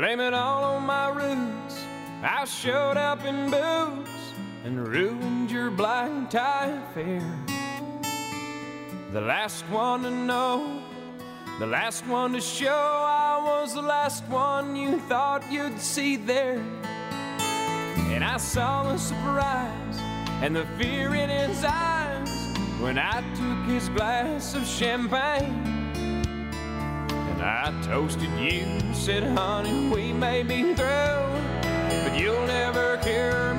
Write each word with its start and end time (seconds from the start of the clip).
Blame 0.00 0.20
it 0.20 0.32
all 0.32 0.64
on 0.64 0.86
my 0.86 1.10
roots. 1.10 1.84
I 2.22 2.46
showed 2.46 2.96
up 2.96 3.22
in 3.26 3.50
boots 3.50 4.32
and 4.64 4.88
ruined 4.88 5.50
your 5.50 5.70
black 5.70 6.30
tie 6.30 6.68
affair. 6.88 7.20
The 9.12 9.20
last 9.20 9.62
one 9.68 10.04
to 10.04 10.10
know, 10.10 10.82
the 11.58 11.66
last 11.66 12.06
one 12.06 12.32
to 12.32 12.40
show. 12.40 12.70
I 12.72 13.42
was 13.44 13.74
the 13.74 13.82
last 13.82 14.24
one 14.28 14.74
you 14.74 14.98
thought 15.00 15.42
you'd 15.52 15.78
see 15.78 16.16
there. 16.16 16.64
And 18.08 18.24
I 18.24 18.38
saw 18.38 18.84
the 18.84 18.96
surprise 18.96 19.98
and 20.40 20.56
the 20.56 20.64
fear 20.78 21.14
in 21.14 21.28
his 21.28 21.62
eyes 21.62 22.30
when 22.80 22.96
I 22.96 23.20
took 23.34 23.70
his 23.70 23.90
glass 23.90 24.54
of 24.54 24.66
champagne. 24.66 25.79
I 27.42 27.72
toasted 27.82 28.30
you, 28.38 28.66
said, 28.92 29.22
honey, 29.22 29.88
we 29.88 30.12
may 30.12 30.42
be 30.42 30.74
through, 30.74 31.40
but 32.04 32.18
you'll 32.18 32.46
never 32.46 32.98
hear 32.98 33.49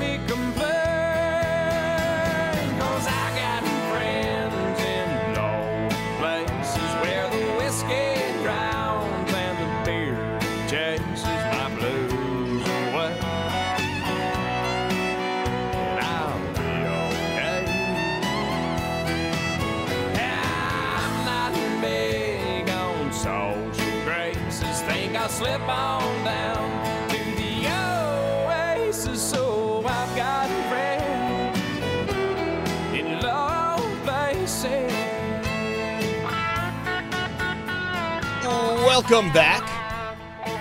Welcome 38.91 39.31
back. 39.31 39.63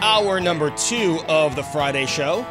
Hour 0.00 0.38
number 0.38 0.70
two 0.76 1.18
of 1.26 1.56
the 1.56 1.64
Friday 1.64 2.06
Show 2.06 2.46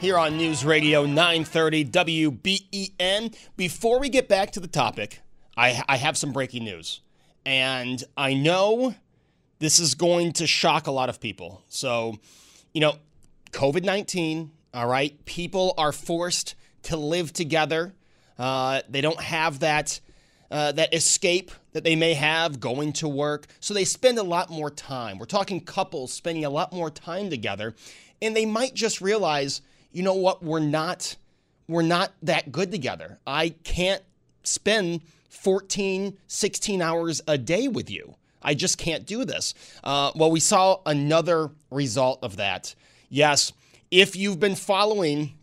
here 0.00 0.16
on 0.16 0.38
News 0.38 0.64
Radio 0.64 1.04
930 1.04 1.84
WBEN. 1.84 3.36
Before 3.58 4.00
we 4.00 4.08
get 4.08 4.28
back 4.28 4.50
to 4.52 4.60
the 4.60 4.66
topic, 4.66 5.20
I, 5.58 5.82
I 5.86 5.98
have 5.98 6.16
some 6.16 6.32
breaking 6.32 6.64
news. 6.64 7.02
And 7.44 8.02
I 8.16 8.32
know 8.32 8.94
this 9.58 9.78
is 9.78 9.94
going 9.94 10.32
to 10.32 10.46
shock 10.46 10.86
a 10.86 10.90
lot 10.90 11.10
of 11.10 11.20
people. 11.20 11.62
So, 11.68 12.18
you 12.72 12.80
know, 12.80 12.94
COVID 13.50 13.84
19, 13.84 14.50
all 14.72 14.86
right, 14.86 15.22
people 15.26 15.74
are 15.76 15.92
forced 15.92 16.54
to 16.84 16.96
live 16.96 17.34
together. 17.34 17.92
Uh, 18.38 18.80
they 18.88 19.02
don't 19.02 19.20
have 19.20 19.58
that. 19.58 20.00
Uh, 20.50 20.72
that 20.72 20.94
escape 20.94 21.50
that 21.74 21.84
they 21.84 21.94
may 21.94 22.14
have 22.14 22.58
going 22.58 22.90
to 22.90 23.06
work. 23.06 23.46
So 23.60 23.74
they 23.74 23.84
spend 23.84 24.16
a 24.16 24.22
lot 24.22 24.48
more 24.48 24.70
time. 24.70 25.18
We're 25.18 25.26
talking 25.26 25.60
couples 25.60 26.10
spending 26.10 26.46
a 26.46 26.50
lot 26.50 26.72
more 26.72 26.90
time 26.90 27.28
together, 27.28 27.74
and 28.22 28.34
they 28.34 28.46
might 28.46 28.72
just 28.72 29.02
realize, 29.02 29.60
you 29.92 30.02
know 30.02 30.14
what, 30.14 30.42
we're 30.42 30.58
not 30.60 31.16
we're 31.68 31.82
not 31.82 32.12
that 32.22 32.50
good 32.50 32.72
together. 32.72 33.18
I 33.26 33.50
can't 33.62 34.02
spend 34.42 35.02
14, 35.28 36.16
16 36.26 36.82
hours 36.82 37.20
a 37.28 37.38
day 37.38 37.68
with 37.68 37.90
you. 37.90 38.14
I 38.42 38.54
just 38.54 38.78
can't 38.78 39.06
do 39.06 39.24
this. 39.24 39.54
Uh, 39.84 40.12
well, 40.14 40.30
we 40.30 40.40
saw 40.40 40.80
another 40.86 41.50
result 41.70 42.20
of 42.22 42.36
that. 42.36 42.74
Yes, 43.10 43.52
if 43.90 44.16
you've 44.16 44.40
been 44.40 44.54
following 44.54 45.34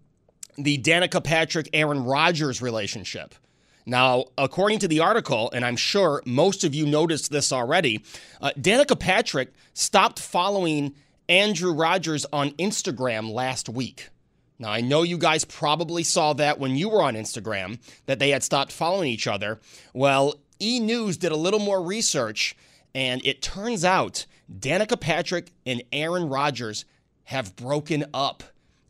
the 0.57 0.77
Danica 0.77 1.23
Patrick 1.23 1.69
Aaron 1.73 2.03
Rodgers 2.03 2.61
relationship, 2.61 3.35
now, 3.85 4.25
according 4.37 4.79
to 4.79 4.87
the 4.87 4.99
article, 4.99 5.51
and 5.51 5.63
I'm 5.63 5.75
sure 5.75 6.23
most 6.25 6.63
of 6.63 6.73
you 6.73 6.85
noticed 6.85 7.31
this 7.31 7.51
already, 7.51 8.03
uh, 8.41 8.51
Danica 8.59 8.99
Patrick 8.99 9.53
stopped 9.73 10.19
following 10.19 10.95
Andrew 11.29 11.71
Rogers 11.71 12.25
on 12.33 12.51
Instagram 12.51 13.31
last 13.31 13.69
week. 13.69 14.09
Now, 14.57 14.71
I 14.71 14.81
know 14.81 15.03
you 15.03 15.17
guys 15.17 15.45
probably 15.45 16.03
saw 16.03 16.33
that 16.33 16.59
when 16.59 16.75
you 16.75 16.89
were 16.89 17.03
on 17.03 17.15
Instagram, 17.15 17.79
that 18.05 18.19
they 18.19 18.29
had 18.29 18.43
stopped 18.43 18.71
following 18.71 19.09
each 19.09 19.27
other. 19.27 19.59
Well, 19.93 20.35
E 20.59 20.79
News 20.79 21.17
did 21.17 21.31
a 21.31 21.37
little 21.37 21.59
more 21.59 21.81
research, 21.81 22.55
and 22.93 23.23
it 23.25 23.41
turns 23.41 23.83
out 23.83 24.25
Danica 24.51 24.99
Patrick 24.99 25.51
and 25.65 25.83
Aaron 25.91 26.29
Rodgers 26.29 26.85
have 27.25 27.55
broken 27.55 28.05
up 28.13 28.43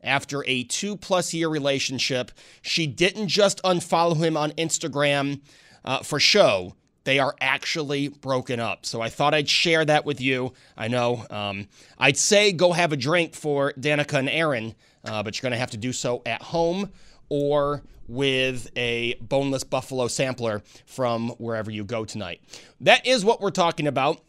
after 0.06 0.44
a 0.48 0.64
two 0.64 0.96
plus 0.96 1.34
year 1.34 1.50
relationship. 1.50 2.32
She 2.62 2.88
didn't 2.88 3.28
just 3.28 3.62
unfollow 3.64 4.18
him 4.18 4.38
on 4.38 4.52
Instagram 4.52 5.42
uh, 5.84 6.00
for 6.00 6.20
show. 6.20 6.76
They 7.04 7.20
are 7.20 7.36
actually 7.40 8.08
broken 8.08 8.60
up. 8.60 8.86
So 8.86 9.02
I 9.02 9.10
thought 9.10 9.34
I'd 9.34 9.50
share 9.50 9.86
that 9.86 10.06
with 10.06 10.20
you. 10.20 10.54
I 10.76 10.88
know 10.88 11.26
um, 11.30 11.68
I'd 12.00 12.18
say 12.18 12.52
go 12.52 12.74
have 12.74 12.92
a 12.92 12.98
drink 12.98 13.36
for 13.36 13.74
Danica 13.74 14.18
and 14.18 14.30
Aaron, 14.30 14.74
uh, 15.04 15.22
but 15.22 15.38
you're 15.38 15.44
going 15.44 15.54
to 15.54 15.60
have 15.60 15.72
to 15.72 15.78
do 15.78 15.94
so 15.94 16.24
at 16.26 16.42
home 16.42 16.92
or 17.30 17.84
with 18.08 18.70
a 18.76 19.16
boneless 19.16 19.64
buffalo 19.64 20.08
sampler 20.08 20.64
from 20.86 21.30
wherever 21.32 21.72
you 21.72 21.84
go 21.84 22.06
tonight. 22.06 22.42
That 22.82 23.06
is 23.06 23.24
what 23.24 23.40
we're 23.40 23.52
talking 23.52 23.88
about. 23.88 24.20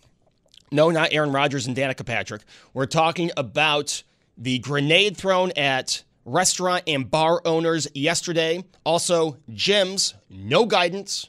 No, 0.70 0.90
not 0.90 1.12
Aaron 1.12 1.32
Rodgers 1.32 1.66
and 1.66 1.76
Danica 1.76 2.04
Patrick. 2.04 2.42
We're 2.74 2.86
talking 2.86 3.30
about 3.36 4.02
the 4.36 4.58
grenade 4.58 5.16
thrown 5.16 5.52
at 5.56 6.02
restaurant 6.24 6.84
and 6.86 7.10
bar 7.10 7.40
owners 7.44 7.88
yesterday. 7.94 8.64
Also, 8.84 9.38
gyms, 9.50 10.14
no 10.28 10.66
guidance, 10.66 11.28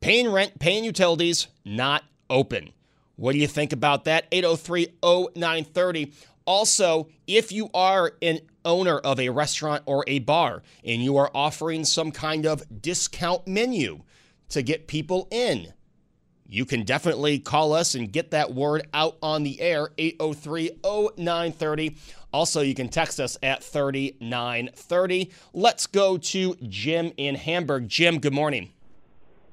paying 0.00 0.30
rent, 0.30 0.58
paying 0.58 0.84
utilities, 0.84 1.48
not 1.64 2.04
open. 2.30 2.70
What 3.16 3.32
do 3.32 3.38
you 3.38 3.48
think 3.48 3.72
about 3.72 4.04
that? 4.04 4.26
803 4.30 4.88
0930. 5.02 6.12
Also, 6.44 7.08
if 7.26 7.50
you 7.52 7.68
are 7.74 8.12
an 8.22 8.40
owner 8.64 8.98
of 8.98 9.18
a 9.18 9.28
restaurant 9.28 9.82
or 9.86 10.04
a 10.06 10.20
bar 10.20 10.62
and 10.84 11.02
you 11.02 11.16
are 11.16 11.30
offering 11.34 11.84
some 11.84 12.12
kind 12.12 12.46
of 12.46 12.62
discount 12.80 13.46
menu 13.46 14.02
to 14.50 14.62
get 14.62 14.86
people 14.86 15.28
in, 15.30 15.72
you 16.48 16.64
can 16.64 16.82
definitely 16.82 17.38
call 17.38 17.72
us 17.72 17.94
and 17.94 18.12
get 18.12 18.30
that 18.30 18.54
word 18.54 18.88
out 18.94 19.16
on 19.22 19.42
the 19.42 19.60
air 19.60 19.90
803 19.98 20.70
0930 21.16 21.96
also 22.32 22.60
you 22.60 22.74
can 22.74 22.88
text 22.88 23.20
us 23.20 23.36
at 23.42 23.62
3930 23.62 25.30
let's 25.52 25.86
go 25.86 26.16
to 26.18 26.56
jim 26.68 27.12
in 27.16 27.34
hamburg 27.34 27.88
jim 27.88 28.18
good 28.18 28.32
morning 28.32 28.70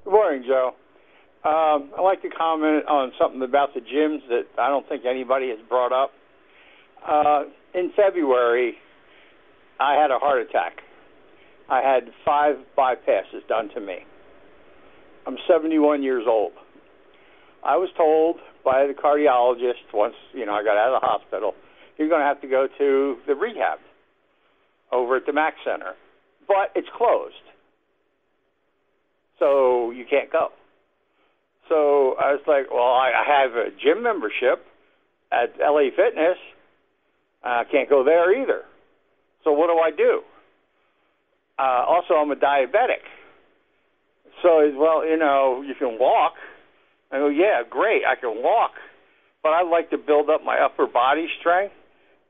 Good 0.06 0.12
morning, 0.12 0.44
Joe. 0.46 0.76
Um, 1.44 1.90
I'd 1.98 2.04
like 2.04 2.22
to 2.22 2.30
comment 2.30 2.86
on 2.86 3.12
something 3.20 3.42
about 3.42 3.74
the 3.74 3.80
gyms 3.80 4.20
that 4.30 4.46
I 4.56 4.70
don't 4.70 4.88
think 4.88 5.04
anybody 5.04 5.50
has 5.50 5.58
brought 5.68 5.92
up. 5.92 6.12
Uh, 7.04 7.46
in 7.74 7.92
February, 7.96 8.76
I 9.80 9.96
had 9.96 10.12
a 10.12 10.20
heart 10.20 10.42
attack. 10.42 10.82
I 11.70 11.82
had 11.82 12.12
five 12.24 12.58
bypasses 12.78 13.48
done 13.50 13.70
to 13.70 13.80
me. 13.80 14.06
I'm 15.26 15.38
71 15.48 16.04
years 16.04 16.26
old. 16.28 16.52
I 17.66 17.78
was 17.78 17.90
told 17.98 18.38
by 18.64 18.86
the 18.86 18.94
cardiologist 18.94 19.92
once, 19.94 20.16
you 20.34 20.46
know, 20.46 20.54
I 20.54 20.64
got 20.64 20.78
out 20.78 20.94
of 20.94 21.02
the 21.02 21.08
hospital, 21.08 21.54
you're 21.98 22.10
going 22.10 22.22
to 22.22 22.28
have 22.28 22.42
to 22.42 22.48
go 22.48 22.68
to 22.78 23.18
the 23.28 23.34
rehab 23.34 23.80
over 24.92 25.18
at 25.18 25.26
the 25.26 25.34
Mac 25.34 25.56
Center. 25.66 25.94
But 26.48 26.72
it's 26.76 26.88
closed. 26.96 27.34
So 29.40 29.92
you 29.92 30.06
can't 30.08 30.32
go. 30.32 30.50
So 31.68 32.16
I 32.22 32.32
was 32.32 32.42
like, 32.48 32.70
well, 32.72 32.84
I 32.84 33.24
have 33.26 33.52
a 33.54 33.72
gym 33.72 34.04
membership 34.04 34.64
at 35.32 35.58
LA 35.60 35.90
Fitness. 35.96 36.38
I 37.44 37.64
can't 37.72 37.90
go 37.90 38.04
there 38.04 38.42
either. 38.42 38.62
So 39.44 39.52
what 39.52 39.68
do 39.68 39.80
I 39.80 39.90
do? 39.96 40.22
Uh, 41.58 41.86
also, 41.88 42.16
I'm 42.16 42.32
a 42.32 42.36
diabetic. 42.36 43.06
So, 44.44 44.72
well, 44.78 45.08
you 45.08 45.18
know, 45.18 45.64
you 45.66 45.74
can 45.76 45.98
walk. 46.00 46.34
I 47.12 47.18
go, 47.18 47.30
yeah, 47.30 47.62
great, 47.70 48.02
I 48.06 48.16
can 48.16 48.42
walk, 48.42 48.72
but 49.44 49.50
I'd 49.50 49.70
like 49.70 49.90
to 49.92 49.98
build 49.98 50.30
up 50.30 50.44
my 50.44 50.58
upper 50.60 50.88
body 50.88 51.28
strength. 51.40 51.74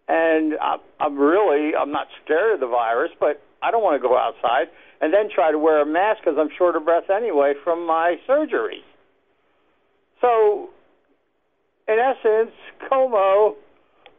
And 0.08 0.54
I'm, 1.00 1.18
really, 1.18 1.72
I'm 1.76 1.92
not 1.92 2.08
scared 2.24 2.56
of 2.56 2.60
the 2.60 2.68
virus, 2.68 3.12
but 3.20 3.42
I 3.64 3.72
don't 3.72 3.84
want 3.84 4.00
to 4.00 4.08
go 4.08 4.16
outside 4.16 4.68
and 5.02 5.12
then 5.12 5.30
try 5.34 5.52
to 5.52 5.58
wear 5.58 5.82
a 5.82 5.86
mask 5.86 6.22
because 6.24 6.38
I'm 6.40 6.50
short 6.58 6.76
of 6.76 6.86
breath 6.86 7.10
anyway 7.10 7.54
from 7.64 7.88
my 7.88 8.18
surgery. 8.28 8.84
So, 10.22 10.70
in 11.88 11.98
essence, 11.98 12.54
Cuomo 12.86 13.56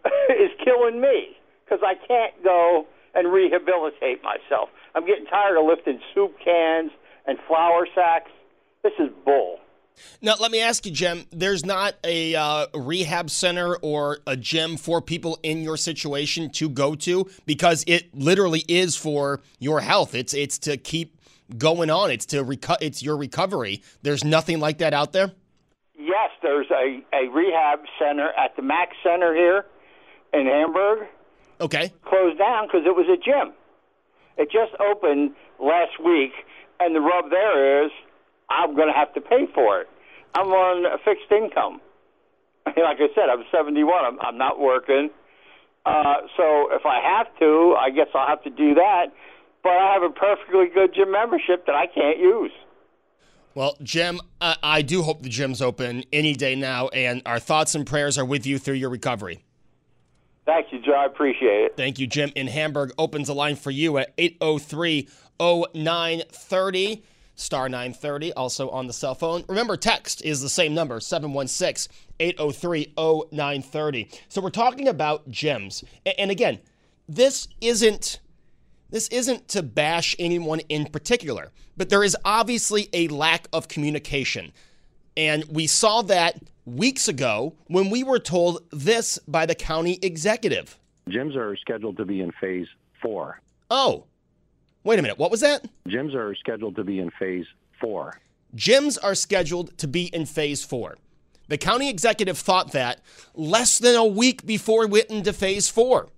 is 0.31 0.51
killing 0.65 1.01
me 1.01 1.37
because 1.65 1.81
I 1.85 1.95
can't 2.07 2.43
go 2.43 2.87
and 3.15 3.33
rehabilitate 3.33 4.23
myself. 4.23 4.69
I'm 4.95 5.07
getting 5.07 5.27
tired 5.27 5.59
of 5.59 5.67
lifting 5.67 6.01
soup 6.15 6.35
cans 6.45 6.91
and 7.27 7.39
flour 7.47 7.87
sacks. 7.95 8.31
This 8.83 8.93
is 8.99 9.09
bull. 9.25 9.59
Now, 10.21 10.35
let 10.41 10.51
me 10.51 10.61
ask 10.61 10.87
you, 10.87 10.93
Jim. 10.93 11.25
There's 11.31 11.65
not 11.65 11.95
a 12.05 12.35
uh, 12.35 12.67
rehab 12.75 13.31
center 13.31 13.77
or 13.77 14.19
a 14.27 14.37
gym 14.37 14.77
for 14.77 15.01
people 15.01 15.39
in 15.43 15.63
your 15.63 15.77
situation 15.77 16.51
to 16.51 16.69
go 16.69 16.95
to 16.97 17.29
because 17.47 17.85
it 17.87 18.15
literally 18.15 18.65
is 18.69 18.97
for 18.97 19.41
your 19.59 19.81
health. 19.81 20.15
It's 20.15 20.35
it's 20.35 20.59
to 20.61 20.77
keep 20.77 21.19
going 21.59 21.91
on. 21.91 22.11
It's 22.11 22.27
to 22.27 22.45
reco- 22.45 22.79
It's 22.81 23.03
your 23.03 23.17
recovery. 23.17 23.83
There's 24.03 24.25
nothing 24.25 24.61
like 24.61 24.79
that 24.79 24.95
out 24.95 25.13
there. 25.13 25.33
Yes, 25.99 26.31
there's 26.43 26.71
a, 26.71 27.03
a 27.15 27.29
rehab 27.29 27.81
center 27.99 28.31
at 28.39 28.55
the 28.57 28.63
Max 28.63 28.97
Center 29.03 29.35
here 29.35 29.67
in 30.33 30.47
Hamburg. 30.47 31.07
Okay. 31.61 31.93
Closed 32.05 32.39
down 32.39 32.67
because 32.67 32.83
it 32.87 32.95
was 32.95 33.07
a 33.09 33.17
gym. 33.17 33.55
It 34.37 34.51
just 34.51 34.73
opened 34.81 35.35
last 35.59 35.99
week, 36.05 36.33
and 36.81 36.95
the 36.95 37.01
rub 37.01 37.31
there 37.31 37.85
is 37.87 37.91
I'm 38.49 38.75
going 38.75 38.89
to 38.89 38.95
have 38.95 39.13
to 39.15 39.21
pay 39.21 39.47
for 39.55 39.81
it. 39.81 39.89
I'm 40.35 40.49
on 40.49 40.87
a 40.87 40.99
fixed 41.05 41.31
income. 41.31 41.81
Like 42.77 42.99
I 42.99 43.09
said, 43.15 43.31
I'm 43.31 43.45
71. 43.51 44.05
I'm, 44.05 44.21
I'm 44.21 44.37
not 44.37 44.59
working. 44.59 45.09
Uh, 45.87 46.17
so 46.37 46.69
if 46.73 46.85
I 46.85 47.01
have 47.01 47.27
to, 47.39 47.77
I 47.79 47.91
guess 47.91 48.09
I'll 48.13 48.27
have 48.27 48.43
to 48.43 48.51
do 48.51 48.75
that. 48.75 49.07
But 49.63 49.71
I 49.71 49.95
have 49.95 50.03
a 50.03 50.11
perfectly 50.13 50.67
good 50.75 50.93
gym 50.95 51.13
membership 51.13 51.65
that 51.67 51.75
I 51.75 51.87
can't 51.87 52.19
use. 52.19 52.51
Well, 53.55 53.77
Jim, 53.83 54.21
uh, 54.41 54.57
I 54.63 54.83
do 54.83 55.03
hope 55.03 55.23
the 55.23 55.29
gym's 55.29 55.63
open 55.63 56.05
any 56.13 56.35
day 56.35 56.55
now, 56.57 56.89
and 56.89 57.23
our 57.25 57.39
thoughts 57.39 57.75
and 57.75 57.87
prayers 57.87 58.19
are 58.19 58.25
with 58.25 58.47
you 58.47 58.59
through 58.59 58.75
your 58.75 58.91
recovery. 58.91 59.45
Thank 60.45 60.67
you, 60.73 60.81
Joe. 60.81 60.93
I 60.93 61.07
appreciate 61.07 61.65
it. 61.65 61.77
Thank 61.77 61.99
you, 61.99 62.07
Jim. 62.07 62.31
In 62.37 62.49
Hamburg 62.49 62.93
opens 62.99 63.29
a 63.29 63.35
line 63.35 63.57
for 63.57 63.71
you 63.71 63.97
at 63.97 64.13
803 64.19 65.09
0930 65.41 67.05
star 67.37 67.69
930, 67.69 68.33
also 68.33 68.69
on 68.71 68.87
the 68.87 68.93
cell 68.93 69.15
phone. 69.15 69.45
Remember, 69.49 69.77
text 69.77 70.25
is 70.25 70.43
the 70.43 70.49
same 70.49 70.75
number, 70.75 70.99
716 70.99 71.95
803 72.19 72.93
0930. 72.97 74.11
So 74.29 74.41
we're 74.41 74.51
talking 74.51 74.89
about 74.89 75.31
gems. 75.31 75.85
And 76.19 76.31
again, 76.31 76.59
this 77.09 77.47
isn't. 77.61 78.21
This 78.89 79.09
isn't 79.09 79.49
to 79.49 79.65
bash 79.65 80.15
anyone 80.17 80.61
in 80.69 80.87
particular, 80.87 81.51
but 81.77 81.89
there 81.91 82.05
is 82.05 82.17
obviously 82.25 82.89
a 82.93 83.09
lack 83.09 83.49
of 83.53 83.67
communication. 83.67 84.53
And 85.17 85.45
we 85.49 85.67
saw 85.67 86.03
that 86.03 86.41
weeks 86.65 87.09
ago 87.09 87.57
when 87.67 87.91
we 87.91 88.05
were 88.05 88.21
told 88.21 88.63
this 88.71 89.19
by 89.27 89.45
the 89.45 89.57
county 89.57 89.99
executive. 90.03 90.79
Gyms 91.09 91.35
are 91.35 91.57
scheduled 91.57 91.97
to 91.97 92.05
be 92.05 92.21
in 92.21 92.31
phase 92.41 92.69
four. 93.03 93.41
Oh, 93.71 94.05
Wait 94.87 95.01
a 95.01 95.03
minute, 95.03 95.19
what 95.19 95.33
was 95.33 95.41
that? 95.41 95.67
Gyms 95.89 96.15
are 96.15 96.33
scheduled 96.37 96.77
to 96.77 96.85
be 96.85 97.01
in 97.01 97.11
phase 97.19 97.47
four. 97.81 98.21
Gyms 98.55 98.97
are 99.03 99.17
scheduled 99.17 99.77
to 99.79 99.89
be 99.89 100.05
in 100.15 100.27
phase 100.27 100.63
four. 100.63 100.97
The 101.49 101.59
county 101.59 101.91
executive 101.91 102.39
thought 102.39 102.71
that 102.71 103.01
less 103.35 103.81
than 103.81 103.97
a 103.97 104.05
week 104.05 104.47
before 104.47 104.85
it 104.85 104.91
went 104.91 105.11
into 105.11 105.33
phase 105.33 105.69
four. 105.69 106.11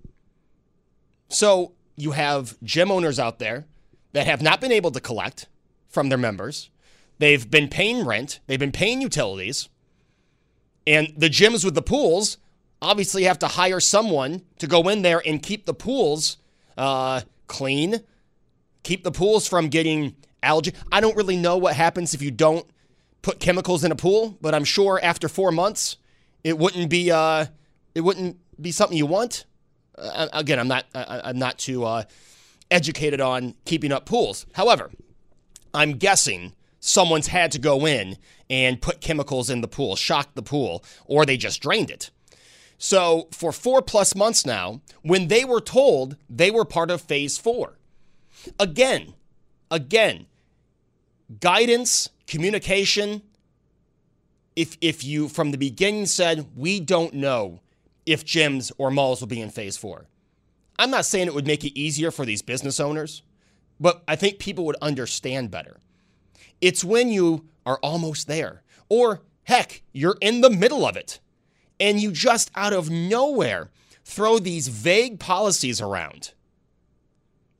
So 1.29 1.73
you 1.95 2.11
have 2.11 2.57
gym 2.61 2.91
owners 2.91 3.17
out 3.17 3.39
there 3.39 3.65
that 4.13 4.27
have 4.27 4.43
not 4.43 4.61
been 4.61 4.71
able 4.71 4.91
to 4.91 4.99
collect 4.99 5.47
from 5.87 6.09
their 6.09 6.19
members. 6.19 6.69
They've 7.17 7.49
been 7.49 7.69
paying 7.69 8.05
rent, 8.05 8.39
they've 8.45 8.59
been 8.59 8.71
paying 8.71 9.01
utilities, 9.01 9.67
and 10.85 11.11
the 11.17 11.29
gyms 11.29 11.65
with 11.65 11.73
the 11.73 11.81
pools 11.81 12.37
obviously 12.83 13.23
have 13.23 13.39
to 13.39 13.47
hire 13.47 13.79
someone 13.79 14.43
to 14.59 14.67
go 14.67 14.87
in 14.89 15.01
there 15.01 15.23
and 15.25 15.41
keep 15.41 15.65
the 15.65 15.73
pools 15.73 16.37
uh, 16.77 17.21
clean, 17.47 18.01
keep 18.89 19.03
the 19.03 19.11
pools 19.11 19.47
from 19.47 19.67
getting 19.67 20.15
algae. 20.41 20.73
I 20.91 20.99
don't 20.99 21.15
really 21.15 21.37
know 21.37 21.57
what 21.57 21.75
happens 21.75 22.15
if 22.15 22.23
you 22.23 22.31
don't 22.31 22.65
put 23.21 23.39
chemicals 23.39 23.83
in 23.83 23.91
a 23.91 23.95
pool, 23.95 24.35
but 24.41 24.55
I'm 24.55 24.63
sure 24.63 24.99
after 25.03 25.29
four 25.29 25.51
months, 25.51 25.97
it 26.43 26.57
wouldn't 26.57 26.89
be 26.89 27.11
uh, 27.11 27.45
it 27.93 28.01
wouldn't 28.01 28.37
be 28.59 28.71
something 28.71 28.97
you 28.97 29.05
want. 29.05 29.45
Uh, 29.95 30.27
again, 30.33 30.57
I'm 30.57 30.67
not 30.67 30.85
I, 30.95 31.29
am 31.29 31.37
not 31.37 31.59
too 31.59 31.85
uh, 31.85 32.03
educated 32.71 33.21
on 33.21 33.53
keeping 33.63 33.91
up 33.91 34.07
pools. 34.07 34.47
However, 34.53 34.89
I'm 35.71 35.91
guessing 35.93 36.53
someone's 36.79 37.27
had 37.27 37.51
to 37.51 37.59
go 37.59 37.85
in 37.85 38.17
and 38.49 38.81
put 38.81 39.01
chemicals 39.01 39.51
in 39.51 39.61
the 39.61 39.67
pool, 39.67 39.97
shock 39.97 40.33
the 40.33 40.41
pool, 40.41 40.83
or 41.05 41.27
they 41.27 41.37
just 41.37 41.61
drained 41.61 41.91
it. 41.91 42.09
So 42.79 43.27
for 43.31 43.51
four 43.51 43.83
plus 43.83 44.15
months 44.15 44.47
now, 44.47 44.81
when 45.03 45.27
they 45.27 45.45
were 45.45 45.61
told 45.61 46.15
they 46.27 46.49
were 46.49 46.65
part 46.65 46.89
of 46.89 47.01
phase 47.01 47.37
four, 47.37 47.78
Again, 48.59 49.13
again, 49.71 50.25
guidance, 51.39 52.09
communication. 52.27 53.21
If, 54.55 54.77
if 54.81 55.03
you 55.03 55.29
from 55.29 55.51
the 55.51 55.57
beginning 55.57 56.05
said, 56.05 56.47
we 56.55 56.79
don't 56.79 57.13
know 57.13 57.61
if 58.05 58.25
gyms 58.25 58.71
or 58.77 58.91
malls 58.91 59.21
will 59.21 59.27
be 59.27 59.41
in 59.41 59.49
phase 59.49 59.77
four, 59.77 60.07
I'm 60.77 60.91
not 60.91 61.05
saying 61.05 61.27
it 61.27 61.33
would 61.33 61.47
make 61.47 61.63
it 61.63 61.77
easier 61.79 62.11
for 62.11 62.25
these 62.25 62.41
business 62.41 62.79
owners, 62.79 63.21
but 63.79 64.03
I 64.07 64.15
think 64.15 64.39
people 64.39 64.65
would 64.65 64.77
understand 64.81 65.51
better. 65.51 65.77
It's 66.61 66.83
when 66.83 67.09
you 67.09 67.45
are 67.65 67.79
almost 67.83 68.27
there, 68.27 68.63
or 68.89 69.21
heck, 69.43 69.81
you're 69.93 70.17
in 70.21 70.41
the 70.41 70.49
middle 70.49 70.85
of 70.85 70.97
it, 70.97 71.19
and 71.79 71.99
you 71.99 72.11
just 72.11 72.51
out 72.55 72.73
of 72.73 72.89
nowhere 72.89 73.69
throw 74.03 74.39
these 74.39 74.67
vague 74.67 75.19
policies 75.19 75.79
around 75.79 76.33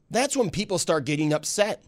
that's 0.10 0.36
when 0.36 0.50
people 0.50 0.78
start 0.78 1.06
getting 1.06 1.34
upset, 1.34 1.84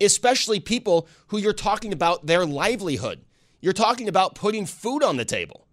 especially 0.00 0.60
people 0.60 1.08
who 1.28 1.38
you're 1.38 1.52
talking 1.52 1.92
about 1.92 2.26
their 2.26 2.44
livelihood. 2.44 3.24
You're 3.60 3.72
talking 3.72 4.08
about 4.08 4.34
putting 4.34 4.66
food 4.66 5.02
on 5.02 5.16
the 5.16 5.24
table. 5.24 5.66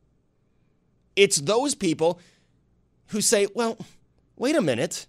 It's 1.15 1.38
those 1.38 1.75
people 1.75 2.19
who 3.08 3.22
say, 3.22 3.48
well, 3.55 3.77
wait 4.36 4.55
a 4.55 4.62
minute. 4.62 5.08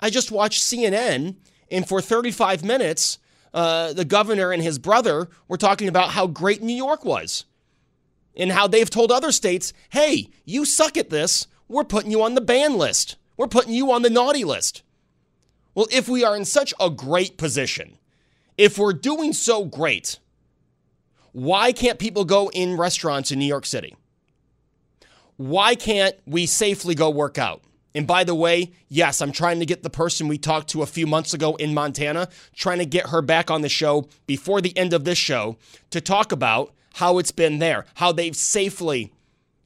I 0.00 0.10
just 0.10 0.30
watched 0.30 0.62
CNN, 0.62 1.36
and 1.70 1.88
for 1.88 2.00
35 2.00 2.64
minutes, 2.64 3.18
uh, 3.52 3.92
the 3.92 4.04
governor 4.04 4.52
and 4.52 4.62
his 4.62 4.78
brother 4.78 5.28
were 5.48 5.56
talking 5.56 5.88
about 5.88 6.10
how 6.10 6.26
great 6.26 6.62
New 6.62 6.74
York 6.74 7.04
was 7.04 7.44
and 8.36 8.52
how 8.52 8.68
they've 8.68 8.88
told 8.88 9.10
other 9.10 9.32
states, 9.32 9.72
hey, 9.90 10.28
you 10.44 10.64
suck 10.64 10.96
at 10.96 11.10
this. 11.10 11.46
We're 11.66 11.84
putting 11.84 12.10
you 12.10 12.22
on 12.22 12.34
the 12.34 12.40
ban 12.40 12.76
list. 12.76 13.16
We're 13.36 13.48
putting 13.48 13.72
you 13.72 13.90
on 13.90 14.02
the 14.02 14.10
naughty 14.10 14.44
list. 14.44 14.82
Well, 15.78 15.86
if 15.92 16.08
we 16.08 16.24
are 16.24 16.34
in 16.34 16.44
such 16.44 16.74
a 16.80 16.90
great 16.90 17.36
position, 17.36 17.98
if 18.56 18.78
we're 18.78 18.92
doing 18.92 19.32
so 19.32 19.64
great, 19.64 20.18
why 21.30 21.70
can't 21.70 22.00
people 22.00 22.24
go 22.24 22.50
in 22.50 22.76
restaurants 22.76 23.30
in 23.30 23.38
New 23.38 23.46
York 23.46 23.64
City? 23.64 23.94
Why 25.36 25.76
can't 25.76 26.16
we 26.26 26.46
safely 26.46 26.96
go 26.96 27.10
work 27.10 27.38
out? 27.38 27.62
And 27.94 28.08
by 28.08 28.24
the 28.24 28.34
way, 28.34 28.72
yes, 28.88 29.22
I'm 29.22 29.30
trying 29.30 29.60
to 29.60 29.66
get 29.66 29.84
the 29.84 29.88
person 29.88 30.26
we 30.26 30.36
talked 30.36 30.68
to 30.70 30.82
a 30.82 30.86
few 30.86 31.06
months 31.06 31.32
ago 31.32 31.54
in 31.54 31.74
Montana, 31.74 32.28
trying 32.56 32.78
to 32.78 32.84
get 32.84 33.10
her 33.10 33.22
back 33.22 33.48
on 33.48 33.60
the 33.60 33.68
show 33.68 34.08
before 34.26 34.60
the 34.60 34.76
end 34.76 34.92
of 34.92 35.04
this 35.04 35.16
show 35.16 35.58
to 35.90 36.00
talk 36.00 36.32
about 36.32 36.74
how 36.94 37.18
it's 37.18 37.30
been 37.30 37.60
there, 37.60 37.86
how 37.94 38.10
they've 38.10 38.34
safely 38.34 39.12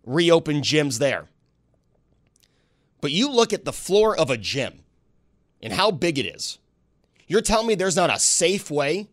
reopened 0.05 0.65
gyms 0.65 0.99
there. 0.99 1.31
But 3.01 3.13
you 3.13 3.31
look 3.31 3.55
at 3.55 3.65
the 3.65 3.73
floor 3.73 4.15
of 4.15 4.29
a 4.29 4.37
gym 4.37 4.82
and 5.63 5.73
how 5.73 5.91
big 5.91 6.19
it 6.19 6.27
is. 6.27 6.59
You're 7.27 7.41
telling 7.41 7.67
me 7.67 7.75
there's 7.75 7.97
not 7.97 8.15
a 8.15 8.19
safe 8.19 8.71
way 8.71 9.09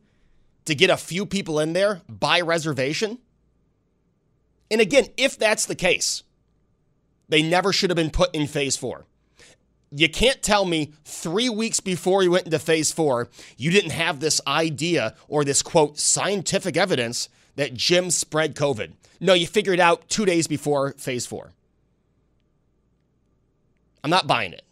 to 0.65 0.75
get 0.75 0.89
a 0.89 0.97
few 0.97 1.25
people 1.25 1.59
in 1.59 1.73
there 1.73 2.01
by 2.07 2.41
reservation? 2.41 3.19
And 4.69 4.81
again, 4.81 5.07
if 5.17 5.37
that's 5.37 5.65
the 5.65 5.75
case, 5.75 6.23
they 7.27 7.41
never 7.41 7.73
should 7.73 7.89
have 7.89 7.97
been 7.97 8.11
put 8.11 8.33
in 8.35 8.47
phase 8.47 8.77
four. 8.77 9.05
You 9.91 10.07
can't 10.09 10.43
tell 10.43 10.65
me 10.65 10.93
three 11.03 11.49
weeks 11.49 11.79
before 11.79 12.21
you 12.21 12.31
went 12.31 12.45
into 12.45 12.59
phase 12.59 12.91
four, 12.91 13.29
you 13.57 13.71
didn't 13.71 13.91
have 13.91 14.19
this 14.19 14.39
idea 14.45 15.15
or 15.27 15.43
this 15.43 15.63
quote 15.63 15.97
scientific 15.97 16.77
evidence 16.77 17.29
that 17.55 17.73
gym 17.73 18.11
spread 18.11 18.55
COVID. 18.55 18.93
No, 19.19 19.33
you 19.33 19.47
figured 19.47 19.79
it 19.79 19.81
out 19.81 20.07
two 20.07 20.25
days 20.25 20.47
before 20.47 20.93
phase 20.93 21.25
four. 21.25 21.53
I'm 24.03 24.11
not 24.11 24.27
buying 24.27 24.53
it. 24.53 24.63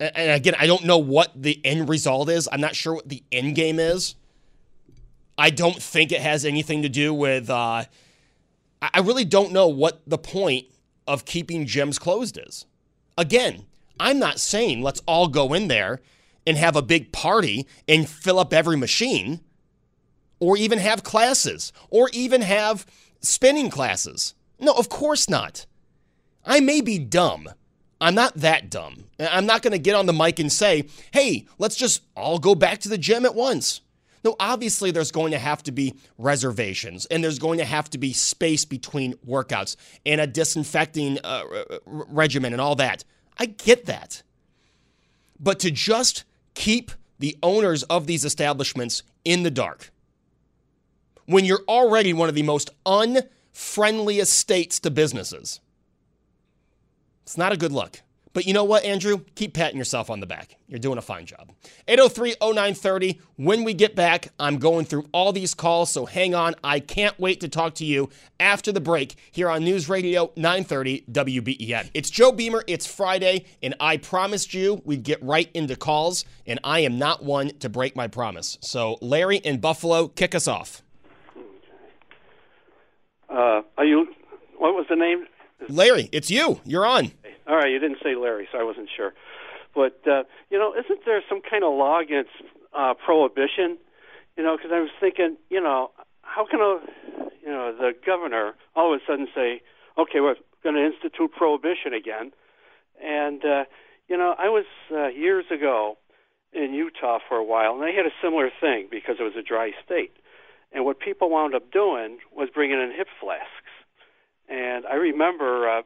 And 0.00 0.30
again, 0.30 0.54
I 0.58 0.66
don't 0.66 0.84
know 0.84 0.98
what 0.98 1.30
the 1.40 1.60
end 1.64 1.88
result 1.88 2.30
is. 2.30 2.48
I'm 2.50 2.60
not 2.60 2.74
sure 2.74 2.94
what 2.94 3.08
the 3.08 3.22
end 3.30 3.54
game 3.54 3.78
is. 3.78 4.14
I 5.36 5.50
don't 5.50 5.80
think 5.80 6.10
it 6.10 6.22
has 6.22 6.44
anything 6.44 6.82
to 6.82 6.88
do 6.88 7.12
with. 7.12 7.50
Uh, 7.50 7.84
I 8.82 9.00
really 9.00 9.26
don't 9.26 9.52
know 9.52 9.68
what 9.68 10.00
the 10.06 10.18
point 10.18 10.66
of 11.06 11.26
keeping 11.26 11.66
gyms 11.66 12.00
closed 12.00 12.38
is. 12.38 12.64
Again, 13.18 13.66
I'm 13.98 14.18
not 14.18 14.40
saying 14.40 14.82
let's 14.82 15.02
all 15.06 15.28
go 15.28 15.52
in 15.52 15.68
there 15.68 16.00
and 16.46 16.56
have 16.56 16.76
a 16.76 16.82
big 16.82 17.12
party 17.12 17.66
and 17.86 18.08
fill 18.08 18.38
up 18.38 18.54
every 18.54 18.76
machine, 18.76 19.40
or 20.38 20.56
even 20.56 20.78
have 20.78 21.02
classes, 21.02 21.72
or 21.90 22.08
even 22.14 22.40
have 22.40 22.86
spinning 23.20 23.68
classes. 23.68 24.34
No, 24.58 24.72
of 24.72 24.88
course 24.88 25.28
not. 25.28 25.66
I 26.44 26.60
may 26.60 26.80
be 26.80 26.98
dumb. 26.98 27.50
I'm 28.00 28.14
not 28.14 28.34
that 28.36 28.70
dumb. 28.70 29.04
I'm 29.18 29.46
not 29.46 29.62
going 29.62 29.72
to 29.72 29.78
get 29.78 29.94
on 29.94 30.06
the 30.06 30.12
mic 30.12 30.38
and 30.38 30.50
say, 30.50 30.88
hey, 31.12 31.46
let's 31.58 31.76
just 31.76 32.02
all 32.16 32.38
go 32.38 32.54
back 32.54 32.78
to 32.80 32.88
the 32.88 32.98
gym 32.98 33.26
at 33.26 33.34
once. 33.34 33.82
No, 34.22 34.36
obviously, 34.38 34.90
there's 34.90 35.12
going 35.12 35.32
to 35.32 35.38
have 35.38 35.62
to 35.64 35.72
be 35.72 35.94
reservations 36.18 37.06
and 37.06 37.24
there's 37.24 37.38
going 37.38 37.58
to 37.58 37.64
have 37.64 37.88
to 37.90 37.98
be 37.98 38.12
space 38.12 38.64
between 38.64 39.14
workouts 39.26 39.76
and 40.04 40.20
a 40.20 40.26
disinfecting 40.26 41.18
uh, 41.24 41.44
regimen 41.86 42.52
and 42.52 42.60
all 42.60 42.74
that. 42.76 43.04
I 43.38 43.46
get 43.46 43.86
that. 43.86 44.22
But 45.38 45.58
to 45.60 45.70
just 45.70 46.24
keep 46.54 46.92
the 47.18 47.36
owners 47.42 47.82
of 47.84 48.06
these 48.06 48.24
establishments 48.24 49.02
in 49.24 49.42
the 49.42 49.50
dark 49.50 49.90
when 51.26 51.44
you're 51.44 51.62
already 51.68 52.12
one 52.12 52.28
of 52.28 52.34
the 52.34 52.42
most 52.42 52.70
unfriendliest 52.84 54.32
states 54.32 54.80
to 54.80 54.90
businesses, 54.90 55.60
it's 57.30 57.38
not 57.38 57.52
a 57.52 57.56
good 57.56 57.70
look. 57.70 58.02
But 58.32 58.44
you 58.44 58.52
know 58.52 58.64
what, 58.64 58.82
Andrew? 58.82 59.20
Keep 59.36 59.54
patting 59.54 59.78
yourself 59.78 60.10
on 60.10 60.18
the 60.18 60.26
back. 60.26 60.56
You're 60.66 60.80
doing 60.80 60.98
a 60.98 61.02
fine 61.02 61.26
job. 61.26 61.52
803 61.86 62.34
0930. 62.42 63.20
When 63.36 63.62
we 63.62 63.72
get 63.72 63.94
back, 63.94 64.32
I'm 64.40 64.58
going 64.58 64.84
through 64.84 65.06
all 65.12 65.32
these 65.32 65.54
calls, 65.54 65.92
so 65.92 66.06
hang 66.06 66.34
on. 66.34 66.56
I 66.64 66.80
can't 66.80 67.16
wait 67.20 67.40
to 67.42 67.48
talk 67.48 67.74
to 67.74 67.84
you 67.84 68.10
after 68.40 68.72
the 68.72 68.80
break 68.80 69.14
here 69.30 69.48
on 69.48 69.62
News 69.62 69.88
Radio 69.88 70.32
930 70.34 71.04
WBEN. 71.08 71.90
It's 71.94 72.10
Joe 72.10 72.32
Beamer. 72.32 72.64
It's 72.66 72.84
Friday, 72.84 73.44
and 73.62 73.76
I 73.78 73.96
promised 73.98 74.52
you 74.52 74.82
we'd 74.84 75.04
get 75.04 75.22
right 75.22 75.48
into 75.54 75.76
calls, 75.76 76.24
and 76.48 76.58
I 76.64 76.80
am 76.80 76.98
not 76.98 77.22
one 77.22 77.56
to 77.60 77.68
break 77.68 77.94
my 77.94 78.08
promise. 78.08 78.58
So, 78.60 78.98
Larry 79.00 79.36
in 79.36 79.60
Buffalo, 79.60 80.08
kick 80.08 80.34
us 80.34 80.48
off. 80.48 80.82
Uh, 83.28 83.62
are 83.78 83.84
you, 83.84 84.08
what 84.58 84.74
was 84.74 84.86
the 84.90 84.96
name? 84.96 85.26
Larry, 85.68 86.08
it's 86.12 86.30
you. 86.30 86.60
You're 86.64 86.86
on. 86.86 87.12
All 87.50 87.56
right, 87.56 87.72
you 87.72 87.80
didn't 87.80 87.98
say 88.00 88.14
Larry, 88.14 88.46
so 88.52 88.58
I 88.58 88.62
wasn't 88.62 88.88
sure. 88.96 89.12
But 89.74 90.00
uh, 90.06 90.22
you 90.50 90.58
know, 90.58 90.72
isn't 90.72 91.00
there 91.04 91.20
some 91.28 91.40
kind 91.42 91.64
of 91.64 91.74
law 91.74 91.98
against 91.98 92.30
uh, 92.72 92.94
prohibition? 92.94 93.76
You 94.36 94.44
know, 94.44 94.56
because 94.56 94.70
I 94.72 94.78
was 94.78 94.90
thinking, 95.00 95.36
you 95.48 95.60
know, 95.60 95.90
how 96.22 96.46
can 96.48 96.60
a, 96.60 96.78
you 97.42 97.50
know, 97.50 97.74
the 97.76 97.90
governor 98.06 98.54
all 98.76 98.94
of 98.94 99.00
a 99.00 99.04
sudden 99.04 99.26
say, 99.34 99.62
okay, 99.98 100.20
we're 100.20 100.36
going 100.62 100.76
to 100.76 100.86
institute 100.86 101.32
prohibition 101.36 101.92
again? 101.92 102.30
And 103.02 103.44
uh, 103.44 103.64
you 104.06 104.16
know, 104.16 104.36
I 104.38 104.48
was 104.48 104.66
uh, 104.92 105.08
years 105.08 105.46
ago 105.50 105.98
in 106.52 106.72
Utah 106.72 107.18
for 107.28 107.36
a 107.36 107.44
while, 107.44 107.72
and 107.72 107.82
they 107.82 107.96
had 107.96 108.06
a 108.06 108.14
similar 108.22 108.50
thing 108.60 108.86
because 108.92 109.16
it 109.18 109.24
was 109.24 109.34
a 109.36 109.42
dry 109.42 109.72
state. 109.84 110.12
And 110.70 110.84
what 110.84 111.00
people 111.00 111.30
wound 111.30 111.56
up 111.56 111.72
doing 111.72 112.18
was 112.30 112.48
bringing 112.54 112.80
in 112.80 112.92
hip 112.96 113.08
flasks. 113.20 113.74
And 114.48 114.86
I 114.86 114.94
remember 114.94 115.68
uh, 115.68 115.82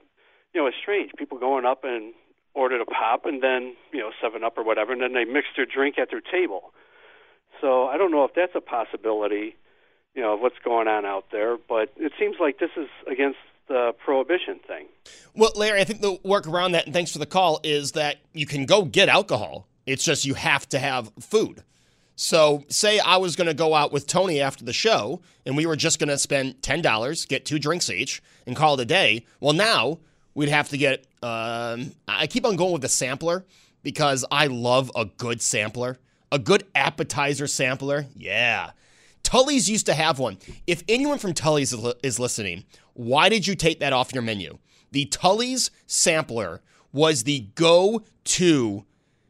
you 0.54 0.60
know, 0.60 0.66
it's 0.66 0.76
strange. 0.80 1.10
People 1.18 1.38
going 1.38 1.64
up 1.64 1.84
and 1.84 2.14
ordered 2.54 2.80
a 2.80 2.86
pop 2.86 3.26
and 3.26 3.42
then, 3.42 3.74
you 3.92 3.98
know, 3.98 4.10
seven 4.22 4.44
up 4.44 4.56
or 4.56 4.64
whatever, 4.64 4.92
and 4.92 5.02
then 5.02 5.12
they 5.12 5.24
mix 5.24 5.48
their 5.56 5.66
drink 5.66 5.98
at 5.98 6.10
their 6.10 6.20
table. 6.20 6.72
So 7.60 7.86
I 7.86 7.96
don't 7.96 8.10
know 8.10 8.24
if 8.24 8.32
that's 8.34 8.54
a 8.54 8.60
possibility, 8.60 9.56
you 10.14 10.22
know, 10.22 10.34
of 10.34 10.40
what's 10.40 10.58
going 10.64 10.86
on 10.86 11.04
out 11.04 11.26
there, 11.32 11.56
but 11.56 11.92
it 11.96 12.12
seems 12.18 12.36
like 12.40 12.58
this 12.58 12.70
is 12.76 12.88
against 13.10 13.38
the 13.68 13.92
prohibition 14.04 14.60
thing. 14.66 14.86
Well, 15.34 15.52
Larry, 15.56 15.80
I 15.80 15.84
think 15.84 16.00
the 16.00 16.18
work 16.22 16.46
around 16.46 16.72
that, 16.72 16.84
and 16.84 16.94
thanks 16.94 17.12
for 17.12 17.18
the 17.18 17.26
call, 17.26 17.60
is 17.64 17.92
that 17.92 18.18
you 18.32 18.46
can 18.46 18.66
go 18.66 18.84
get 18.84 19.08
alcohol. 19.08 19.66
It's 19.86 20.04
just 20.04 20.24
you 20.24 20.34
have 20.34 20.68
to 20.70 20.78
have 20.78 21.10
food. 21.20 21.62
So, 22.16 22.64
say 22.68 23.00
I 23.00 23.16
was 23.16 23.34
going 23.34 23.48
to 23.48 23.54
go 23.54 23.74
out 23.74 23.92
with 23.92 24.06
Tony 24.06 24.40
after 24.40 24.64
the 24.64 24.72
show, 24.72 25.20
and 25.44 25.56
we 25.56 25.66
were 25.66 25.74
just 25.74 25.98
going 25.98 26.10
to 26.10 26.18
spend 26.18 26.62
$10, 26.62 27.28
get 27.28 27.44
two 27.44 27.58
drinks 27.58 27.90
each, 27.90 28.22
and 28.46 28.54
call 28.54 28.74
it 28.74 28.80
a 28.80 28.84
day. 28.84 29.26
Well, 29.40 29.52
now 29.52 29.98
we'd 30.34 30.48
have 30.48 30.68
to 30.70 30.78
get. 30.78 31.06
Um, 31.22 31.92
I 32.06 32.26
keep 32.26 32.44
on 32.44 32.56
going 32.56 32.72
with 32.72 32.82
the 32.82 32.88
sampler 32.88 33.44
because 33.82 34.24
I 34.30 34.46
love 34.48 34.90
a 34.94 35.04
good 35.04 35.40
sampler, 35.40 35.98
a 36.32 36.38
good 36.38 36.64
appetizer 36.74 37.46
sampler. 37.46 38.06
Yeah. 38.16 38.70
Tully's 39.22 39.70
used 39.70 39.86
to 39.86 39.94
have 39.94 40.18
one. 40.18 40.38
If 40.66 40.84
anyone 40.88 41.18
from 41.18 41.32
Tully's 41.32 41.72
is 42.02 42.18
listening, 42.18 42.64
why 42.92 43.28
did 43.28 43.46
you 43.46 43.54
take 43.54 43.80
that 43.80 43.92
off 43.92 44.12
your 44.12 44.22
menu? 44.22 44.58
The 44.92 45.06
Tully's 45.06 45.70
sampler 45.86 46.60
was 46.92 47.24
the 47.24 47.46
go 47.54 48.02
to 48.24 48.84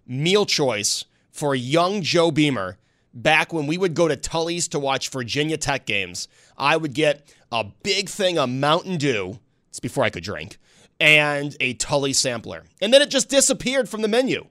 meal 0.06 0.46
choice 0.46 1.04
for 1.30 1.54
young 1.54 2.02
Joe 2.02 2.30
Beamer 2.30 2.76
back 3.14 3.52
when 3.52 3.66
we 3.66 3.78
would 3.78 3.94
go 3.94 4.08
to 4.08 4.16
Tully's 4.16 4.68
to 4.68 4.78
watch 4.78 5.11
Virginia 5.11 5.56
Tech 5.56 5.87
games. 5.87 6.28
I 6.58 6.76
would 6.76 6.92
get 6.92 7.32
a 7.52 7.64
big 7.82 8.08
thing 8.08 8.37
of 8.37 8.50
Mountain 8.50 8.99
Dew. 8.99 9.38
It's 9.70 9.80
before 9.80 10.04
I 10.04 10.11
could 10.11 10.25
drink 10.25 10.58
and 11.01 11.57
a 11.61 11.75
Tully 11.75 12.13
sampler. 12.13 12.65
And 12.81 12.93
then 12.93 13.03
it 13.03 13.11
just 13.11 13.29
disappeared 13.29 13.89
from 13.89 14.03
the 14.03 14.09
menu. 14.09 14.47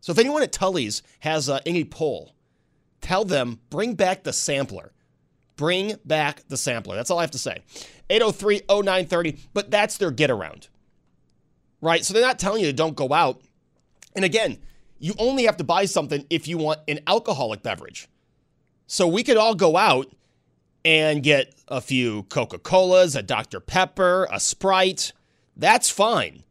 So 0.00 0.12
if 0.12 0.18
anyone 0.18 0.42
at 0.42 0.52
Tully's 0.52 1.02
has 1.20 1.48
uh, 1.48 1.60
any 1.66 1.84
pull, 1.84 2.34
tell 3.00 3.24
them 3.24 3.60
bring 3.68 3.94
back 3.94 4.22
the 4.22 4.32
sampler. 4.32 4.92
Bring 5.56 5.96
back 6.04 6.48
the 6.48 6.56
sampler. 6.56 6.96
That's 6.96 7.10
all 7.10 7.18
I 7.18 7.22
have 7.22 7.30
to 7.32 7.38
say. 7.38 7.62
803 8.08 8.62
0930, 8.68 9.38
but 9.52 9.70
that's 9.70 9.98
their 9.98 10.10
get 10.10 10.30
around. 10.30 10.68
Right? 11.82 12.04
So 12.04 12.14
they're 12.14 12.22
not 12.22 12.38
telling 12.38 12.62
you 12.62 12.66
to 12.68 12.72
don't 12.72 12.96
go 12.96 13.12
out. 13.12 13.42
And 14.16 14.24
again, 14.24 14.58
you 14.98 15.14
only 15.18 15.44
have 15.44 15.58
to 15.58 15.64
buy 15.64 15.84
something 15.84 16.26
if 16.30 16.48
you 16.48 16.58
want 16.58 16.80
an 16.88 17.00
alcoholic 17.06 17.62
beverage. 17.62 18.08
So 18.86 19.06
we 19.06 19.22
could 19.22 19.36
all 19.36 19.54
go 19.54 19.76
out 19.76 20.12
and 20.84 21.22
get 21.22 21.54
a 21.68 21.80
few 21.80 22.24
Coca 22.24 22.58
Colas, 22.58 23.14
a 23.14 23.22
Dr. 23.22 23.60
Pepper, 23.60 24.26
a 24.32 24.40
Sprite, 24.40 25.12
that's 25.60 25.90
fine. 25.90 26.42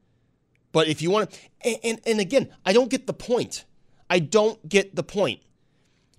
But 0.72 0.88
if 0.88 1.02
you 1.02 1.10
want 1.10 1.32
to, 1.32 1.40
and, 1.66 1.78
and, 1.84 2.02
and 2.06 2.20
again, 2.20 2.50
I 2.66 2.74
don't 2.74 2.90
get 2.90 3.08
the 3.08 3.14
point. 3.14 3.66
I 4.10 4.20
don't 4.20 4.68
get 4.70 4.96
the 4.96 5.04
point. 5.04 5.42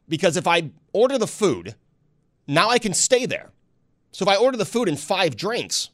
Because 0.08 0.36
if 0.36 0.46
I 0.46 0.70
order 0.92 1.16
the 1.16 1.26
food, 1.26 1.76
now 2.46 2.68
I 2.68 2.78
can 2.78 2.92
stay 2.92 3.26
there. 3.26 3.50
So 4.12 4.24
if 4.24 4.28
I 4.28 4.36
order 4.36 4.56
the 4.56 4.64
food 4.64 4.88
and 4.88 4.98
five 4.98 5.36
drinks, 5.36 5.90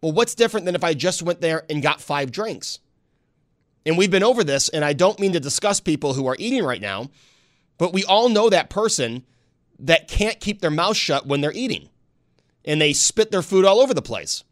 well, 0.00 0.12
what's 0.12 0.36
different 0.36 0.64
than 0.64 0.76
if 0.76 0.84
I 0.84 0.94
just 0.94 1.22
went 1.22 1.40
there 1.40 1.64
and 1.68 1.82
got 1.82 2.00
five 2.00 2.30
drinks? 2.30 2.78
And 3.84 3.98
we've 3.98 4.10
been 4.10 4.22
over 4.22 4.44
this, 4.44 4.68
and 4.68 4.84
I 4.84 4.92
don't 4.92 5.18
mean 5.18 5.32
to 5.32 5.40
discuss 5.40 5.80
people 5.80 6.14
who 6.14 6.26
are 6.28 6.36
eating 6.38 6.64
right 6.64 6.80
now, 6.80 7.10
but 7.78 7.92
we 7.92 8.04
all 8.04 8.28
know 8.28 8.48
that 8.48 8.70
person 8.70 9.24
that 9.80 10.08
can't 10.08 10.40
keep 10.40 10.60
their 10.60 10.70
mouth 10.70 10.96
shut 10.96 11.26
when 11.26 11.40
they're 11.40 11.52
eating 11.52 11.88
and 12.64 12.80
they 12.80 12.92
spit 12.92 13.30
their 13.30 13.42
food 13.42 13.64
all 13.64 13.80
over 13.80 13.92
the 13.92 14.00
place. 14.00 14.44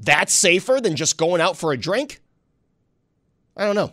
That's 0.00 0.32
safer 0.32 0.80
than 0.80 0.96
just 0.96 1.18
going 1.18 1.40
out 1.40 1.56
for 1.56 1.72
a 1.72 1.76
drink? 1.76 2.20
I 3.56 3.64
don't 3.64 3.74
know. 3.74 3.92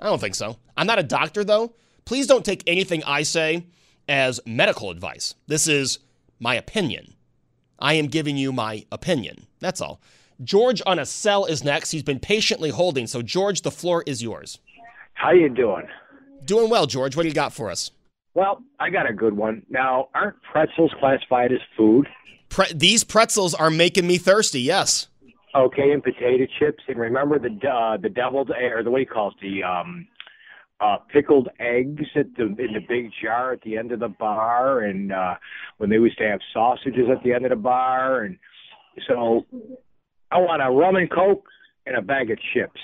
I 0.00 0.06
don't 0.06 0.20
think 0.20 0.34
so. 0.34 0.58
I'm 0.76 0.86
not 0.86 0.98
a 0.98 1.02
doctor, 1.02 1.42
though. 1.42 1.74
Please 2.04 2.26
don't 2.26 2.44
take 2.44 2.62
anything 2.66 3.02
I 3.04 3.22
say 3.22 3.66
as 4.08 4.40
medical 4.46 4.90
advice. 4.90 5.34
This 5.46 5.66
is 5.66 5.98
my 6.38 6.54
opinion. 6.54 7.14
I 7.78 7.94
am 7.94 8.06
giving 8.06 8.36
you 8.36 8.52
my 8.52 8.84
opinion. 8.92 9.46
That's 9.60 9.80
all. 9.80 10.00
George 10.42 10.80
on 10.86 10.98
a 10.98 11.06
cell 11.06 11.46
is 11.46 11.64
next. 11.64 11.90
He's 11.90 12.02
been 12.02 12.20
patiently 12.20 12.70
holding. 12.70 13.06
So, 13.06 13.22
George, 13.22 13.62
the 13.62 13.70
floor 13.70 14.04
is 14.06 14.22
yours. 14.22 14.58
How 15.14 15.32
you 15.32 15.48
doing? 15.48 15.86
Doing 16.44 16.70
well, 16.70 16.86
George. 16.86 17.16
What 17.16 17.22
do 17.22 17.28
you 17.28 17.34
got 17.34 17.52
for 17.52 17.70
us? 17.70 17.90
Well, 18.34 18.62
I 18.78 18.90
got 18.90 19.08
a 19.08 19.12
good 19.12 19.36
one. 19.36 19.62
Now, 19.68 20.08
aren't 20.14 20.40
pretzels 20.42 20.92
classified 21.00 21.52
as 21.52 21.58
food? 21.76 22.06
Pre- 22.50 22.72
these 22.72 23.02
pretzels 23.02 23.52
are 23.52 23.70
making 23.70 24.06
me 24.06 24.16
thirsty. 24.18 24.60
Yes. 24.60 25.08
Okay, 25.54 25.92
and 25.92 26.02
potato 26.02 26.46
chips, 26.58 26.82
and 26.88 26.98
remember 26.98 27.38
the 27.38 27.68
uh, 27.68 27.96
the 27.96 28.10
deviled 28.10 28.50
or 28.50 28.82
the 28.82 28.90
what 28.90 28.98
do 28.98 29.02
you 29.02 29.06
call 29.06 29.28
it 29.28 29.34
the 29.40 29.62
um, 29.62 30.06
uh, 30.80 30.98
pickled 31.10 31.48
eggs 31.58 32.04
at 32.14 32.26
the 32.36 32.44
in 32.44 32.74
the 32.74 32.84
big 32.86 33.10
jar 33.22 33.52
at 33.52 33.62
the 33.62 33.76
end 33.76 33.90
of 33.90 34.00
the 34.00 34.08
bar, 34.08 34.80
and 34.80 35.10
uh, 35.10 35.34
when 35.78 35.88
they 35.88 35.96
used 35.96 36.18
to 36.18 36.24
have 36.24 36.40
sausages 36.52 37.08
at 37.10 37.22
the 37.24 37.32
end 37.32 37.46
of 37.46 37.50
the 37.50 37.56
bar, 37.56 38.24
and 38.24 38.38
so 39.08 39.46
I 40.30 40.38
want 40.38 40.62
a 40.62 40.70
rum 40.70 40.96
and 40.96 41.10
coke 41.10 41.46
and 41.86 41.96
a 41.96 42.02
bag 42.02 42.30
of 42.30 42.38
chips. 42.52 42.80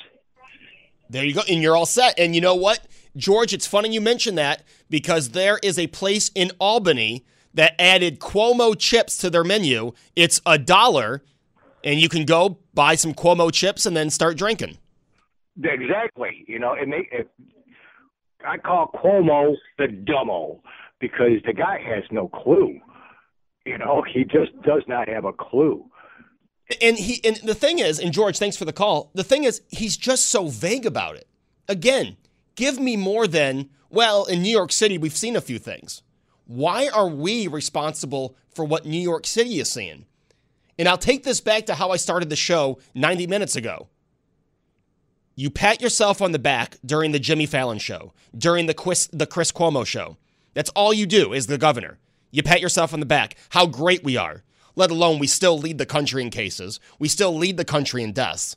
There 1.10 1.24
you 1.24 1.34
go, 1.34 1.42
and 1.48 1.62
you're 1.62 1.76
all 1.76 1.86
set. 1.86 2.18
And 2.18 2.34
you 2.34 2.40
know 2.40 2.54
what, 2.54 2.80
George? 3.16 3.52
It's 3.52 3.66
funny 3.66 3.92
you 3.92 4.00
mentioned 4.00 4.38
that 4.38 4.64
because 4.88 5.30
there 5.30 5.58
is 5.62 5.78
a 5.78 5.86
place 5.88 6.30
in 6.34 6.50
Albany 6.58 7.24
that 7.52 7.80
added 7.80 8.18
Cuomo 8.18 8.76
chips 8.76 9.16
to 9.18 9.30
their 9.30 9.44
menu. 9.44 9.92
It's 10.16 10.40
a 10.46 10.58
dollar, 10.58 11.22
and 11.84 12.00
you 12.00 12.08
can 12.08 12.24
go 12.24 12.58
buy 12.72 12.96
some 12.96 13.14
Cuomo 13.14 13.52
chips 13.52 13.86
and 13.86 13.96
then 13.96 14.10
start 14.10 14.36
drinking. 14.36 14.78
Exactly. 15.62 16.44
You 16.48 16.58
know, 16.58 16.74
and 16.74 16.92
they. 16.92 17.08
If, 17.12 17.26
I 18.46 18.58
call 18.58 18.90
Cuomo 18.94 19.54
the 19.78 19.86
dumbo 19.86 20.60
because 21.00 21.40
the 21.46 21.52
guy 21.52 21.78
has 21.80 22.02
no 22.10 22.28
clue. 22.28 22.78
You 23.64 23.78
know, 23.78 24.02
he 24.12 24.24
just 24.24 24.60
does 24.62 24.82
not 24.86 25.08
have 25.08 25.24
a 25.24 25.32
clue. 25.32 25.84
And 26.82 26.98
he 26.98 27.20
and 27.24 27.36
the 27.36 27.54
thing 27.54 27.78
is, 27.78 27.98
and 27.98 28.12
George, 28.12 28.38
thanks 28.38 28.56
for 28.56 28.64
the 28.64 28.72
call. 28.72 29.10
The 29.14 29.24
thing 29.24 29.44
is, 29.44 29.62
he's 29.68 29.96
just 29.96 30.26
so 30.26 30.48
vague 30.48 30.86
about 30.86 31.16
it. 31.16 31.28
Again, 31.68 32.16
give 32.56 32.78
me 32.78 32.96
more 32.96 33.26
than 33.26 33.70
well, 33.94 34.24
in 34.24 34.42
New 34.42 34.50
York 34.50 34.72
City, 34.72 34.98
we've 34.98 35.16
seen 35.16 35.36
a 35.36 35.40
few 35.40 35.58
things. 35.58 36.02
Why 36.46 36.88
are 36.88 37.08
we 37.08 37.46
responsible 37.46 38.36
for 38.52 38.64
what 38.64 38.84
New 38.84 39.00
York 39.00 39.24
City 39.24 39.60
is 39.60 39.70
seeing? 39.70 40.06
And 40.78 40.88
I'll 40.88 40.98
take 40.98 41.24
this 41.24 41.40
back 41.40 41.66
to 41.66 41.74
how 41.74 41.90
I 41.90 41.96
started 41.96 42.30
the 42.30 42.36
show 42.36 42.78
90 42.94 43.26
minutes 43.26 43.56
ago. 43.56 43.88
You 45.36 45.50
pat 45.50 45.80
yourself 45.80 46.22
on 46.22 46.32
the 46.32 46.38
back 46.38 46.76
during 46.84 47.12
the 47.12 47.18
Jimmy 47.18 47.46
Fallon 47.46 47.78
show, 47.78 48.12
during 48.36 48.66
the 48.66 48.74
Chris, 48.74 49.08
the 49.12 49.26
Chris 49.26 49.50
Cuomo 49.50 49.84
show. 49.84 50.16
That's 50.54 50.70
all 50.70 50.94
you 50.94 51.06
do 51.06 51.32
is 51.32 51.46
the 51.46 51.58
governor. 51.58 51.98
You 52.30 52.42
pat 52.42 52.60
yourself 52.60 52.92
on 52.94 53.00
the 53.00 53.06
back. 53.06 53.36
How 53.50 53.66
great 53.66 54.04
we 54.04 54.16
are. 54.16 54.42
Let 54.76 54.90
alone 54.90 55.18
we 55.18 55.26
still 55.26 55.58
lead 55.58 55.78
the 55.78 55.86
country 55.86 56.22
in 56.22 56.30
cases. 56.30 56.80
We 56.98 57.08
still 57.08 57.36
lead 57.36 57.56
the 57.56 57.64
country 57.64 58.02
in 58.02 58.12
deaths. 58.12 58.56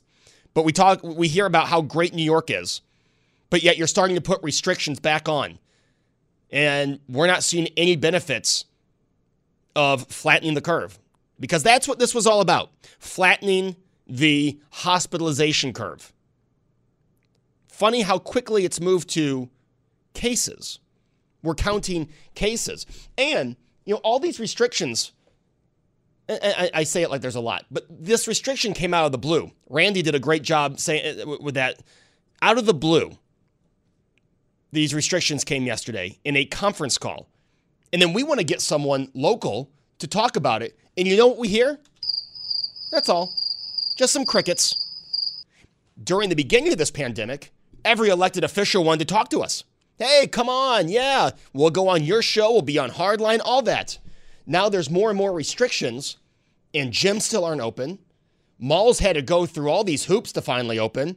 But 0.54 0.64
we 0.64 0.72
talk 0.72 1.02
we 1.02 1.28
hear 1.28 1.46
about 1.46 1.68
how 1.68 1.82
great 1.82 2.14
New 2.14 2.24
York 2.24 2.50
is. 2.50 2.80
But 3.50 3.62
yet 3.62 3.76
you're 3.76 3.86
starting 3.86 4.16
to 4.16 4.22
put 4.22 4.42
restrictions 4.42 5.00
back 5.00 5.28
on. 5.28 5.58
And 6.50 7.00
we're 7.08 7.26
not 7.26 7.42
seeing 7.42 7.68
any 7.76 7.96
benefits 7.96 8.64
of 9.76 10.06
flattening 10.08 10.54
the 10.54 10.60
curve. 10.60 10.98
Because 11.40 11.62
that's 11.62 11.86
what 11.86 11.98
this 11.98 12.14
was 12.14 12.26
all 12.26 12.40
about. 12.40 12.70
Flattening 12.98 13.76
the 14.06 14.58
hospitalization 14.70 15.72
curve. 15.72 16.12
Funny 17.68 18.02
how 18.02 18.18
quickly 18.18 18.64
it's 18.64 18.80
moved 18.80 19.08
to 19.10 19.48
cases. 20.14 20.80
We're 21.42 21.54
counting 21.54 22.08
cases. 22.34 22.86
And, 23.16 23.56
you 23.84 23.94
know, 23.94 24.00
all 24.02 24.18
these 24.18 24.40
restrictions, 24.40 25.12
I, 26.28 26.70
I, 26.74 26.82
say 26.84 27.02
it 27.02 27.10
like 27.10 27.20
there's 27.20 27.36
a 27.36 27.40
lot, 27.40 27.66
but 27.70 27.86
this 27.88 28.26
restriction 28.26 28.72
came 28.72 28.92
out 28.92 29.06
of 29.06 29.12
the 29.12 29.18
blue. 29.18 29.52
Randy 29.68 30.02
did 30.02 30.14
a 30.14 30.18
great 30.18 30.42
job 30.42 30.80
saying 30.80 31.20
uh, 31.20 31.36
with 31.40 31.54
that. 31.54 31.82
Out 32.42 32.58
of 32.58 32.66
the 32.66 32.74
blue, 32.74 33.18
these 34.72 34.94
restrictions 34.94 35.44
came 35.44 35.64
yesterday 35.64 36.18
in 36.24 36.36
a 36.36 36.44
conference 36.44 36.98
call. 36.98 37.28
And 37.92 38.02
then 38.02 38.12
we 38.12 38.22
want 38.22 38.38
to 38.40 38.44
get 38.44 38.60
someone 38.60 39.10
local 39.14 39.70
to 39.98 40.06
talk 40.06 40.36
about 40.36 40.62
it. 40.62 40.78
And 40.98 41.06
you 41.06 41.16
know 41.16 41.28
what 41.28 41.38
we 41.38 41.46
hear? 41.46 41.78
That's 42.90 43.08
all. 43.08 43.32
Just 43.96 44.12
some 44.12 44.26
crickets. 44.26 44.74
During 46.02 46.28
the 46.28 46.34
beginning 46.34 46.72
of 46.72 46.78
this 46.78 46.90
pandemic, 46.90 47.52
every 47.84 48.08
elected 48.08 48.42
official 48.42 48.82
wanted 48.82 49.06
to 49.06 49.14
talk 49.14 49.28
to 49.30 49.40
us. 49.40 49.62
Hey, 49.96 50.26
come 50.26 50.48
on, 50.48 50.88
yeah, 50.88 51.30
we'll 51.52 51.70
go 51.70 51.88
on 51.88 52.02
your 52.02 52.20
show, 52.20 52.52
we'll 52.52 52.62
be 52.62 52.78
on 52.78 52.90
Hardline, 52.90 53.40
all 53.44 53.62
that. 53.62 53.98
Now 54.44 54.68
there's 54.68 54.90
more 54.90 55.10
and 55.10 55.16
more 55.16 55.32
restrictions, 55.32 56.16
and 56.74 56.92
gyms 56.92 57.22
still 57.22 57.44
aren't 57.44 57.60
open. 57.60 58.00
Malls 58.58 58.98
had 58.98 59.14
to 59.14 59.22
go 59.22 59.46
through 59.46 59.70
all 59.70 59.84
these 59.84 60.04
hoops 60.04 60.32
to 60.32 60.42
finally 60.42 60.80
open. 60.80 61.16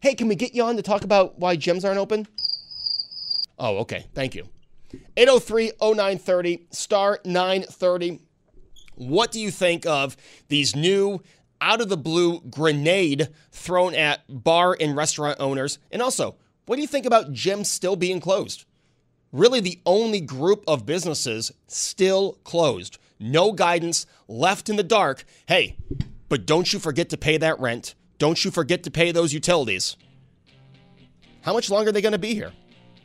Hey, 0.00 0.14
can 0.14 0.28
we 0.28 0.34
get 0.34 0.54
you 0.54 0.64
on 0.64 0.76
to 0.76 0.82
talk 0.82 1.02
about 1.02 1.38
why 1.38 1.56
gyms 1.56 1.84
aren't 1.84 1.98
open? 1.98 2.28
Oh, 3.58 3.78
okay. 3.78 4.06
Thank 4.14 4.34
you. 4.34 4.48
803 5.16 5.72
0930, 5.80 6.66
star 6.70 7.20
930. 7.24 8.20
What 8.96 9.32
do 9.32 9.40
you 9.40 9.50
think 9.50 9.86
of 9.86 10.16
these 10.48 10.76
new 10.76 11.20
out 11.60 11.80
of 11.80 11.88
the 11.88 11.96
blue 11.96 12.40
grenade 12.42 13.28
thrown 13.50 13.94
at 13.94 14.22
bar 14.28 14.76
and 14.78 14.96
restaurant 14.96 15.38
owners? 15.40 15.78
And 15.90 16.02
also, 16.02 16.36
what 16.66 16.76
do 16.76 16.82
you 16.82 16.88
think 16.88 17.06
about 17.06 17.32
gyms 17.32 17.66
still 17.66 17.96
being 17.96 18.20
closed? 18.20 18.64
Really, 19.32 19.60
the 19.60 19.80
only 19.84 20.20
group 20.20 20.62
of 20.68 20.86
businesses 20.86 21.52
still 21.66 22.38
closed. 22.44 22.98
No 23.18 23.52
guidance, 23.52 24.06
left 24.28 24.68
in 24.68 24.76
the 24.76 24.82
dark. 24.82 25.24
Hey, 25.46 25.76
but 26.28 26.46
don't 26.46 26.72
you 26.72 26.78
forget 26.78 27.10
to 27.10 27.16
pay 27.16 27.36
that 27.38 27.58
rent. 27.58 27.94
Don't 28.18 28.44
you 28.44 28.50
forget 28.50 28.84
to 28.84 28.90
pay 28.90 29.12
those 29.12 29.32
utilities. 29.32 29.96
How 31.42 31.52
much 31.52 31.68
longer 31.68 31.88
are 31.88 31.92
they 31.92 32.00
going 32.00 32.12
to 32.12 32.18
be 32.18 32.34
here? 32.34 32.52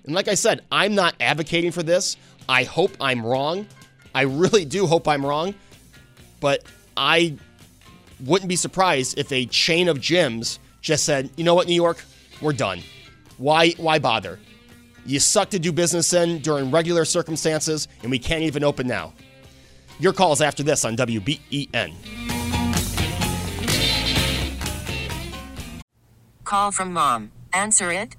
And 0.06 0.15
like 0.15 0.28
I 0.28 0.36
said, 0.36 0.63
I'm 0.71 0.95
not 0.95 1.15
advocating 1.19 1.71
for 1.71 1.84
this. 1.84 2.15
I 2.47 2.63
hope 2.63 2.91
I'm 3.02 3.25
wrong. 3.25 3.67
I 4.13 4.21
really 4.21 4.65
do 4.65 4.86
hope 4.88 5.08
I'm 5.08 5.25
wrong. 5.25 5.56
But 6.39 6.63
I 6.95 7.36
wouldn't 8.25 8.49
be 8.49 8.56
surprised 8.56 9.17
if 9.17 9.32
a 9.32 9.45
chain 9.45 9.88
of 9.88 9.97
gyms 9.99 10.60
just 10.82 11.06
said, 11.06 11.30
you 11.36 11.43
know 11.43 11.56
what, 11.56 11.67
New 11.67 11.73
York, 11.73 12.04
we're 12.41 12.54
done. 12.54 12.82
Why, 13.38 13.71
why 13.71 13.99
bother? 13.99 14.39
You 15.06 15.19
suck 15.19 15.49
to 15.52 15.60
do 15.60 15.71
business 15.71 16.13
in 16.13 16.39
during 16.39 16.71
regular 16.71 17.06
circumstances, 17.06 17.88
and 18.02 18.12
we 18.12 18.19
can't 18.19 18.43
even 18.43 18.63
open 18.63 18.88
now. 18.88 19.13
Your 19.99 20.13
calls 20.13 20.41
after 20.41 20.63
this 20.63 20.86
on 20.86 20.95
WBEN. 20.95 21.93
Call 26.43 26.71
from 26.71 26.93
mom. 26.93 27.32
Answer 27.54 27.91
it. 27.91 28.15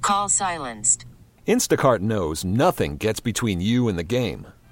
Call 0.00 0.28
silenced. 0.28 1.06
Instacart 1.46 2.00
knows 2.00 2.44
nothing 2.44 2.96
gets 2.98 3.20
between 3.20 3.60
you 3.60 3.88
and 3.88 3.98
the 3.98 4.02
game. 4.02 4.46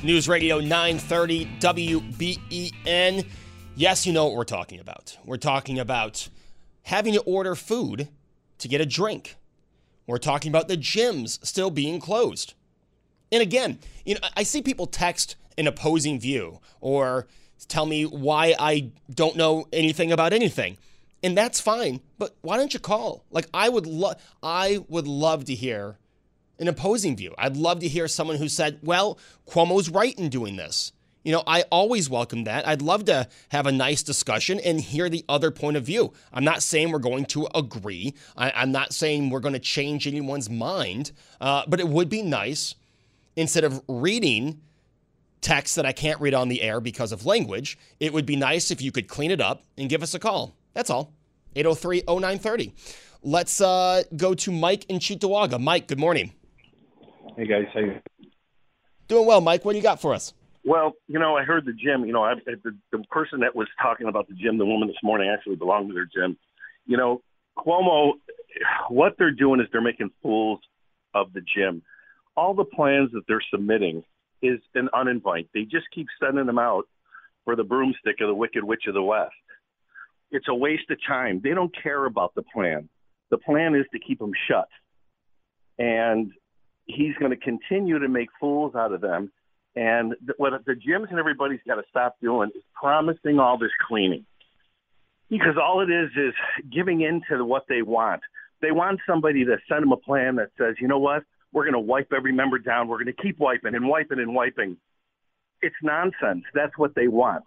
News 0.00 0.28
Radio 0.28 0.60
930 0.60 1.46
WBEN. 1.58 3.26
Yes, 3.74 4.06
you 4.06 4.12
know 4.12 4.26
what 4.26 4.36
we're 4.36 4.44
talking 4.44 4.78
about. 4.78 5.18
We're 5.24 5.38
talking 5.38 5.80
about 5.80 6.28
having 6.82 7.14
to 7.14 7.20
order 7.22 7.56
food 7.56 8.06
to 8.58 8.68
get 8.68 8.80
a 8.80 8.86
drink. 8.86 9.34
We're 10.06 10.18
talking 10.18 10.52
about 10.52 10.68
the 10.68 10.76
gyms 10.76 11.44
still 11.44 11.70
being 11.70 11.98
closed. 11.98 12.54
And 13.32 13.42
again, 13.42 13.80
you 14.04 14.14
know, 14.14 14.20
I 14.36 14.44
see 14.44 14.62
people 14.62 14.86
text 14.86 15.34
an 15.58 15.66
opposing 15.66 16.20
view 16.20 16.60
or 16.80 17.26
tell 17.66 17.84
me 17.84 18.04
why 18.04 18.54
I 18.56 18.92
don't 19.12 19.34
know 19.34 19.66
anything 19.72 20.12
about 20.12 20.32
anything. 20.32 20.78
And 21.24 21.36
that's 21.36 21.60
fine, 21.60 22.00
but 22.18 22.36
why 22.42 22.56
don't 22.56 22.72
you 22.72 22.78
call? 22.78 23.24
Like 23.32 23.48
I 23.52 23.68
would 23.68 23.86
love 23.86 24.22
I 24.44 24.78
would 24.88 25.08
love 25.08 25.46
to 25.46 25.56
hear 25.56 25.98
an 26.58 26.68
opposing 26.68 27.16
view. 27.16 27.34
I'd 27.38 27.56
love 27.56 27.80
to 27.80 27.88
hear 27.88 28.08
someone 28.08 28.36
who 28.36 28.48
said, 28.48 28.78
"Well, 28.82 29.18
Cuomo's 29.46 29.90
right 29.90 30.18
in 30.18 30.28
doing 30.28 30.56
this." 30.56 30.92
You 31.24 31.32
know, 31.32 31.42
I 31.46 31.62
always 31.70 32.08
welcome 32.08 32.44
that. 32.44 32.66
I'd 32.66 32.80
love 32.80 33.04
to 33.06 33.28
have 33.50 33.66
a 33.66 33.72
nice 33.72 34.02
discussion 34.02 34.60
and 34.60 34.80
hear 34.80 35.10
the 35.10 35.24
other 35.28 35.50
point 35.50 35.76
of 35.76 35.84
view. 35.84 36.12
I'm 36.32 36.44
not 36.44 36.62
saying 36.62 36.90
we're 36.90 37.00
going 37.00 37.26
to 37.26 37.48
agree. 37.54 38.14
I, 38.36 38.62
am 38.62 38.72
not 38.72 38.94
saying 38.94 39.28
we're 39.28 39.40
going 39.40 39.52
to 39.52 39.58
change 39.58 40.06
anyone's 40.06 40.48
mind, 40.48 41.12
uh, 41.40 41.64
but 41.68 41.80
it 41.80 41.88
would 41.88 42.08
be 42.08 42.22
nice 42.22 42.76
instead 43.36 43.64
of 43.64 43.82
reading 43.88 44.60
text 45.40 45.76
that 45.76 45.86
I 45.86 45.92
can't 45.92 46.20
read 46.20 46.34
on 46.34 46.48
the 46.48 46.62
air 46.62 46.80
because 46.80 47.12
of 47.12 47.26
language, 47.26 47.78
it 48.00 48.12
would 48.12 48.26
be 48.26 48.36
nice 48.36 48.70
if 48.70 48.80
you 48.82 48.92
could 48.92 49.08
clean 49.08 49.30
it 49.30 49.40
up 49.40 49.64
and 49.76 49.88
give 49.88 50.02
us 50.02 50.14
a 50.14 50.18
call. 50.18 50.54
That's 50.74 50.90
all. 50.90 51.12
803 51.54 52.04
0930. 52.06 52.74
Let's 53.22 53.60
uh, 53.60 54.04
go 54.16 54.34
to 54.34 54.52
Mike 54.52 54.84
in 54.86 54.98
Cheektowaga. 54.98 55.60
Mike, 55.60 55.88
good 55.88 55.98
morning. 55.98 56.32
Hey, 57.38 57.46
guys. 57.46 57.66
How 57.72 57.78
you? 57.78 58.00
Doing 59.06 59.24
well, 59.24 59.40
Mike. 59.40 59.64
What 59.64 59.70
do 59.70 59.78
you 59.78 59.82
got 59.82 60.00
for 60.00 60.12
us? 60.12 60.34
Well, 60.64 60.94
you 61.06 61.20
know, 61.20 61.36
I 61.36 61.44
heard 61.44 61.64
the 61.64 61.72
gym. 61.72 62.04
You 62.04 62.12
know, 62.12 62.24
I, 62.24 62.34
the, 62.34 62.76
the 62.90 62.98
person 63.12 63.38
that 63.40 63.54
was 63.54 63.68
talking 63.80 64.08
about 64.08 64.26
the 64.26 64.34
gym, 64.34 64.58
the 64.58 64.66
woman 64.66 64.88
this 64.88 64.96
morning, 65.04 65.30
actually 65.32 65.54
belonged 65.54 65.88
to 65.88 65.94
their 65.94 66.04
gym. 66.12 66.36
You 66.84 66.96
know, 66.96 67.22
Cuomo, 67.56 68.14
what 68.88 69.14
they're 69.18 69.30
doing 69.30 69.60
is 69.60 69.68
they're 69.70 69.80
making 69.80 70.10
fools 70.20 70.58
of 71.14 71.32
the 71.32 71.40
gym. 71.40 71.82
All 72.36 72.54
the 72.54 72.64
plans 72.64 73.12
that 73.12 73.22
they're 73.28 73.44
submitting 73.52 74.02
is 74.42 74.58
an 74.74 74.88
uninvite. 74.92 75.46
They 75.54 75.62
just 75.62 75.86
keep 75.94 76.08
sending 76.20 76.46
them 76.46 76.58
out 76.58 76.88
for 77.44 77.54
the 77.54 77.62
broomstick 77.62 78.16
of 78.20 78.26
the 78.26 78.34
Wicked 78.34 78.64
Witch 78.64 78.82
of 78.88 78.94
the 78.94 79.02
West. 79.02 79.30
It's 80.32 80.48
a 80.48 80.54
waste 80.54 80.90
of 80.90 80.98
time. 81.06 81.40
They 81.44 81.50
don't 81.54 81.72
care 81.84 82.04
about 82.04 82.34
the 82.34 82.42
plan. 82.42 82.88
The 83.30 83.38
plan 83.38 83.76
is 83.76 83.86
to 83.92 84.00
keep 84.00 84.18
them 84.18 84.32
shut. 84.48 84.68
And 85.78 86.32
he's 86.88 87.14
going 87.20 87.30
to 87.30 87.36
continue 87.36 88.00
to 88.00 88.08
make 88.08 88.28
fools 88.40 88.74
out 88.74 88.92
of 88.92 89.00
them 89.00 89.30
and 89.76 90.14
what 90.38 90.52
the 90.66 90.72
gyms 90.72 91.10
and 91.10 91.20
everybody's 91.20 91.60
got 91.66 91.76
to 91.76 91.84
stop 91.88 92.16
doing 92.20 92.50
is 92.54 92.62
promising 92.74 93.38
all 93.38 93.58
this 93.58 93.70
cleaning. 93.86 94.26
Because 95.30 95.56
all 95.62 95.82
it 95.82 95.90
is 95.90 96.10
is 96.16 96.34
giving 96.72 97.02
in 97.02 97.22
to 97.30 97.44
what 97.44 97.64
they 97.68 97.82
want. 97.82 98.22
They 98.60 98.72
want 98.72 98.98
somebody 99.06 99.44
to 99.44 99.58
send 99.68 99.82
them 99.82 99.92
a 99.92 99.96
plan 99.96 100.36
that 100.36 100.50
says, 100.58 100.76
you 100.80 100.88
know 100.88 100.98
what, 100.98 101.22
we're 101.52 101.64
going 101.64 101.74
to 101.74 101.78
wipe 101.78 102.12
every 102.16 102.32
member 102.32 102.58
down. 102.58 102.88
We're 102.88 102.96
going 102.96 103.14
to 103.14 103.22
keep 103.22 103.38
wiping 103.38 103.74
and 103.74 103.86
wiping 103.86 104.18
and 104.18 104.34
wiping. 104.34 104.78
It's 105.60 105.76
nonsense. 105.82 106.44
That's 106.54 106.76
what 106.76 106.94
they 106.94 107.06
want. 107.06 107.44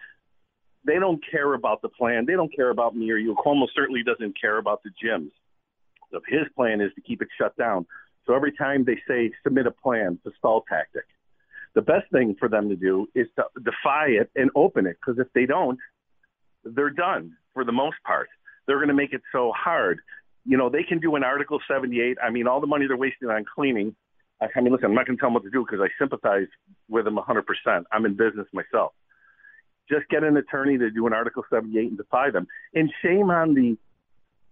They 0.85 0.99
don't 0.99 1.21
care 1.29 1.53
about 1.53 1.81
the 1.81 1.89
plan. 1.89 2.25
They 2.25 2.33
don't 2.33 2.55
care 2.55 2.69
about 2.69 2.95
me 2.95 3.11
or 3.11 3.17
you. 3.17 3.35
Cuomo 3.35 3.67
certainly 3.75 4.03
doesn't 4.03 4.39
care 4.39 4.57
about 4.57 4.83
the 4.83 4.89
gyms. 5.03 5.31
So 6.11 6.21
his 6.27 6.47
plan 6.55 6.81
is 6.81 6.91
to 6.95 7.01
keep 7.01 7.21
it 7.21 7.27
shut 7.37 7.57
down. 7.57 7.85
So 8.31 8.35
every 8.35 8.53
time 8.53 8.85
they 8.85 8.97
say 9.07 9.31
submit 9.43 9.67
a 9.67 9.71
plan, 9.71 10.17
it's 10.23 10.33
a 10.33 10.37
stall 10.37 10.63
tactic 10.69 11.03
the 11.73 11.81
best 11.81 12.09
thing 12.11 12.35
for 12.37 12.49
them 12.49 12.69
to 12.69 12.75
do 12.75 13.07
is 13.15 13.27
to 13.35 13.45
defy 13.63 14.07
it 14.07 14.29
and 14.35 14.49
open 14.55 14.85
it 14.85 14.97
because 14.99 15.19
if 15.19 15.27
they 15.33 15.45
don't, 15.45 15.79
they're 16.63 16.89
done 16.89 17.33
for 17.53 17.63
the 17.63 17.71
most 17.71 17.97
part. 18.05 18.27
They're 18.67 18.77
going 18.77 18.89
to 18.89 18.93
make 18.93 19.13
it 19.13 19.21
so 19.31 19.51
hard. 19.55 19.99
You 20.45 20.57
know, 20.57 20.69
they 20.69 20.83
can 20.83 20.99
do 20.99 21.15
an 21.15 21.23
Article 21.23 21.59
78. 21.67 22.17
I 22.21 22.29
mean, 22.29 22.47
all 22.47 22.61
the 22.61 22.67
money 22.67 22.87
they're 22.87 22.97
wasting 22.97 23.29
on 23.29 23.45
cleaning. 23.55 23.95
I, 24.41 24.47
I 24.55 24.61
mean, 24.61 24.73
listen, 24.73 24.85
I'm 24.85 24.95
not 24.95 25.07
going 25.07 25.17
to 25.17 25.21
tell 25.21 25.27
them 25.27 25.35
what 25.35 25.43
to 25.43 25.49
do 25.49 25.65
because 25.65 25.83
I 25.83 25.89
sympathize 25.99 26.47
with 26.89 27.05
them 27.05 27.17
100%. 27.17 27.83
I'm 27.91 28.05
in 28.05 28.15
business 28.15 28.47
myself. 28.53 28.93
Just 29.89 30.07
get 30.09 30.23
an 30.23 30.37
attorney 30.37 30.77
to 30.77 30.89
do 30.91 31.07
an 31.07 31.13
Article 31.13 31.43
78 31.49 31.89
and 31.89 31.97
defy 31.97 32.31
them. 32.31 32.47
And 32.73 32.91
shame 33.01 33.29
on 33.29 33.53
the 33.53 33.77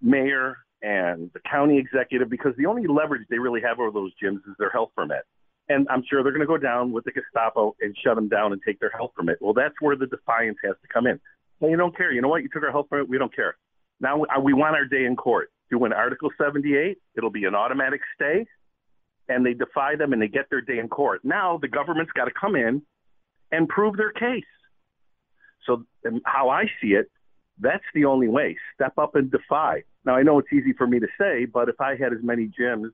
mayor 0.01 0.57
and 0.81 1.29
the 1.33 1.39
county 1.49 1.77
executive 1.77 2.29
because 2.29 2.53
the 2.57 2.65
only 2.65 2.87
leverage 2.87 3.27
they 3.29 3.39
really 3.39 3.61
have 3.61 3.79
over 3.79 3.91
those 3.91 4.11
gyms 4.21 4.37
is 4.37 4.55
their 4.57 4.69
health 4.69 4.89
permit 4.95 5.23
and 5.69 5.87
I'm 5.89 6.03
sure 6.09 6.23
they're 6.23 6.31
going 6.31 6.41
to 6.41 6.47
go 6.47 6.57
down 6.57 6.91
with 6.91 7.05
the 7.05 7.11
Gestapo 7.11 7.75
and 7.79 7.95
shut 8.03 8.15
them 8.15 8.27
down 8.27 8.51
and 8.51 8.61
take 8.65 8.79
their 8.79 8.89
health 8.89 9.11
permit. 9.15 9.37
Well, 9.39 9.53
that's 9.53 9.75
where 9.79 9.95
the 9.95 10.07
defiance 10.07 10.57
has 10.63 10.75
to 10.81 10.87
come 10.91 11.05
in. 11.05 11.19
Well, 11.59 11.69
you 11.69 11.77
don't 11.77 11.95
care. 11.95 12.11
You 12.11 12.21
know 12.21 12.27
what? 12.27 12.41
You 12.41 12.49
took 12.51 12.63
our 12.63 12.71
health 12.71 12.87
permit. 12.89 13.07
We 13.07 13.17
don't 13.17 13.33
care. 13.33 13.55
Now 14.01 14.17
we 14.17 14.53
uh, 14.53 14.55
want 14.55 14.75
our 14.75 14.85
day 14.85 15.05
in 15.05 15.15
court. 15.15 15.51
Do 15.69 15.85
an 15.85 15.93
Article 15.93 16.31
78. 16.41 16.97
It'll 17.15 17.29
be 17.29 17.45
an 17.45 17.53
automatic 17.53 18.01
stay, 18.15 18.47
and 19.27 19.45
they 19.45 19.53
defy 19.53 19.95
them 19.95 20.13
and 20.13 20.21
they 20.21 20.27
get 20.27 20.49
their 20.49 20.61
day 20.61 20.79
in 20.79 20.87
court. 20.87 21.21
Now 21.23 21.59
the 21.61 21.67
government's 21.67 22.11
got 22.13 22.25
to 22.25 22.31
come 22.31 22.55
in 22.55 22.81
and 23.51 23.67
prove 23.67 23.95
their 23.95 24.11
case. 24.11 24.43
So 25.67 25.85
how 26.25 26.49
I 26.49 26.65
see 26.81 26.89
it, 26.89 27.11
that's 27.59 27.83
the 27.93 28.05
only 28.05 28.27
way. 28.29 28.57
Step 28.73 28.97
up 28.97 29.15
and 29.15 29.29
defy. 29.29 29.83
Now 30.05 30.15
I 30.15 30.23
know 30.23 30.39
it's 30.39 30.51
easy 30.53 30.73
for 30.73 30.87
me 30.87 30.99
to 30.99 31.07
say, 31.19 31.45
but 31.45 31.69
if 31.69 31.79
I 31.81 31.95
had 31.95 32.13
as 32.13 32.19
many 32.23 32.49
gyms 32.59 32.91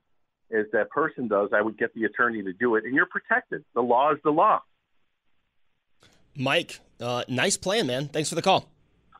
as 0.52 0.66
that 0.72 0.90
person 0.90 1.28
does, 1.28 1.50
I 1.52 1.60
would 1.60 1.78
get 1.78 1.94
the 1.94 2.04
attorney 2.04 2.42
to 2.42 2.52
do 2.52 2.76
it, 2.76 2.84
and 2.84 2.94
you're 2.94 3.06
protected. 3.06 3.64
The 3.74 3.80
law 3.80 4.12
is 4.12 4.18
the 4.24 4.30
law. 4.30 4.62
Mike, 6.36 6.80
uh, 7.00 7.24
nice 7.28 7.56
plan, 7.56 7.86
man. 7.86 8.08
Thanks 8.08 8.28
for 8.28 8.34
the 8.34 8.42
call. 8.42 8.68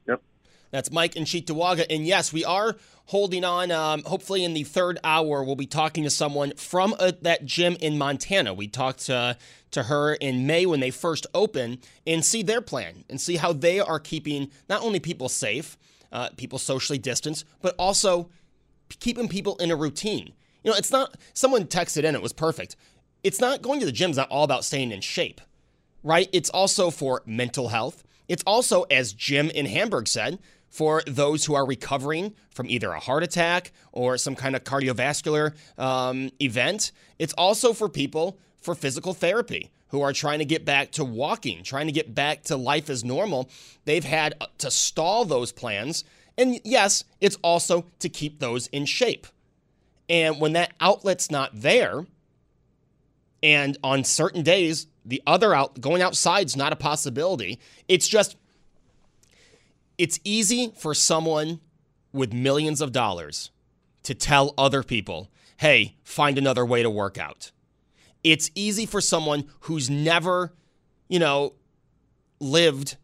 Yep. 0.06 0.22
That's 0.70 0.92
Mike 0.92 1.16
and 1.16 1.26
Cheektowaga. 1.26 1.86
And 1.88 2.06
yes, 2.06 2.32
we 2.32 2.44
are 2.44 2.76
holding 3.06 3.44
on. 3.44 3.70
Um, 3.70 4.02
hopefully, 4.04 4.44
in 4.44 4.54
the 4.54 4.64
third 4.64 4.98
hour, 5.02 5.42
we'll 5.42 5.56
be 5.56 5.66
talking 5.66 6.04
to 6.04 6.10
someone 6.10 6.52
from 6.56 6.92
a, 6.94 6.96
uh, 7.08 7.12
that 7.22 7.44
gym 7.44 7.76
in 7.80 7.96
Montana. 7.98 8.52
We 8.52 8.68
talked 8.68 9.06
to, 9.06 9.38
to 9.70 9.84
her 9.84 10.14
in 10.14 10.46
May 10.46 10.66
when 10.66 10.80
they 10.80 10.90
first 10.90 11.26
opened 11.34 11.78
and 12.06 12.24
see 12.24 12.42
their 12.42 12.60
plan 12.60 13.04
and 13.08 13.20
see 13.20 13.36
how 13.36 13.52
they 13.52 13.80
are 13.80 14.00
keeping 14.00 14.50
not 14.68 14.82
only 14.82 15.00
people 15.00 15.28
safe, 15.28 15.78
uh, 16.12 16.30
people 16.36 16.58
socially 16.58 16.98
distanced, 16.98 17.44
but 17.60 17.74
also 17.78 18.28
keeping 19.00 19.28
people 19.28 19.56
in 19.56 19.70
a 19.70 19.76
routine. 19.76 20.32
You 20.62 20.70
know, 20.70 20.76
it's 20.76 20.90
not, 20.90 21.16
someone 21.34 21.64
texted 21.64 22.04
in, 22.04 22.14
it 22.14 22.22
was 22.22 22.32
perfect. 22.32 22.76
It's 23.22 23.40
not 23.40 23.62
going 23.62 23.80
to 23.80 23.86
the 23.86 23.92
gym's 23.92 24.16
not 24.16 24.28
all 24.30 24.44
about 24.44 24.64
staying 24.64 24.92
in 24.92 25.00
shape, 25.00 25.40
right? 26.02 26.28
It's 26.32 26.50
also 26.50 26.90
for 26.90 27.22
mental 27.26 27.68
health. 27.68 28.04
It's 28.28 28.42
also, 28.46 28.82
as 28.84 29.12
Jim 29.12 29.50
in 29.50 29.66
Hamburg 29.66 30.08
said, 30.08 30.38
for 30.68 31.02
those 31.06 31.44
who 31.44 31.54
are 31.54 31.64
recovering 31.64 32.34
from 32.50 32.68
either 32.68 32.90
a 32.90 33.00
heart 33.00 33.22
attack 33.22 33.72
or 33.92 34.18
some 34.18 34.34
kind 34.34 34.54
of 34.54 34.64
cardiovascular 34.64 35.54
um, 35.78 36.30
event. 36.40 36.92
It's 37.18 37.32
also 37.34 37.72
for 37.72 37.88
people 37.88 38.38
for 38.60 38.74
physical 38.74 39.14
therapy 39.14 39.70
who 39.88 40.00
are 40.00 40.12
trying 40.12 40.40
to 40.40 40.44
get 40.44 40.64
back 40.64 40.90
to 40.92 41.04
walking, 41.04 41.62
trying 41.62 41.86
to 41.86 41.92
get 41.92 42.14
back 42.14 42.42
to 42.44 42.56
life 42.56 42.90
as 42.90 43.04
normal. 43.04 43.48
They've 43.84 44.04
had 44.04 44.34
uh, 44.40 44.46
to 44.58 44.70
stall 44.70 45.24
those 45.24 45.52
plans. 45.52 46.04
And 46.36 46.60
yes, 46.64 47.04
it's 47.20 47.36
also 47.42 47.86
to 48.00 48.08
keep 48.08 48.40
those 48.40 48.66
in 48.68 48.84
shape. 48.84 49.26
And 50.08 50.40
when 50.40 50.52
that 50.52 50.72
outlet's 50.80 51.30
not 51.30 51.50
there, 51.54 52.06
and 53.42 53.76
on 53.82 54.04
certain 54.04 54.42
days, 54.42 54.86
the 55.04 55.22
other 55.26 55.54
out 55.54 55.80
going 55.80 56.02
outside's 56.02 56.56
not 56.56 56.72
a 56.72 56.76
possibility. 56.76 57.58
It's 57.88 58.08
just 58.08 58.36
it's 59.98 60.18
easy 60.24 60.72
for 60.76 60.94
someone 60.94 61.60
with 62.12 62.32
millions 62.32 62.80
of 62.80 62.92
dollars 62.92 63.50
to 64.02 64.14
tell 64.14 64.54
other 64.58 64.82
people 64.82 65.30
hey, 65.58 65.96
find 66.04 66.36
another 66.36 66.66
way 66.66 66.82
to 66.82 66.90
work 66.90 67.16
out. 67.16 67.50
It's 68.26 68.50
easy 68.56 68.86
for 68.86 69.00
someone 69.00 69.44
who's 69.60 69.88
never, 69.88 70.52
you 71.08 71.20
know, 71.20 71.52
lived 72.40 72.96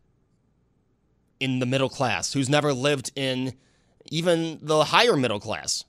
in 1.39 1.61
the 1.61 1.67
middle 1.67 1.89
class, 1.89 2.33
who's 2.33 2.49
never 2.49 2.73
lived 2.73 3.13
in 3.15 3.53
even 4.11 4.59
the 4.63 4.83
higher 4.83 5.17
middle 5.17 5.39
class. 5.39 5.85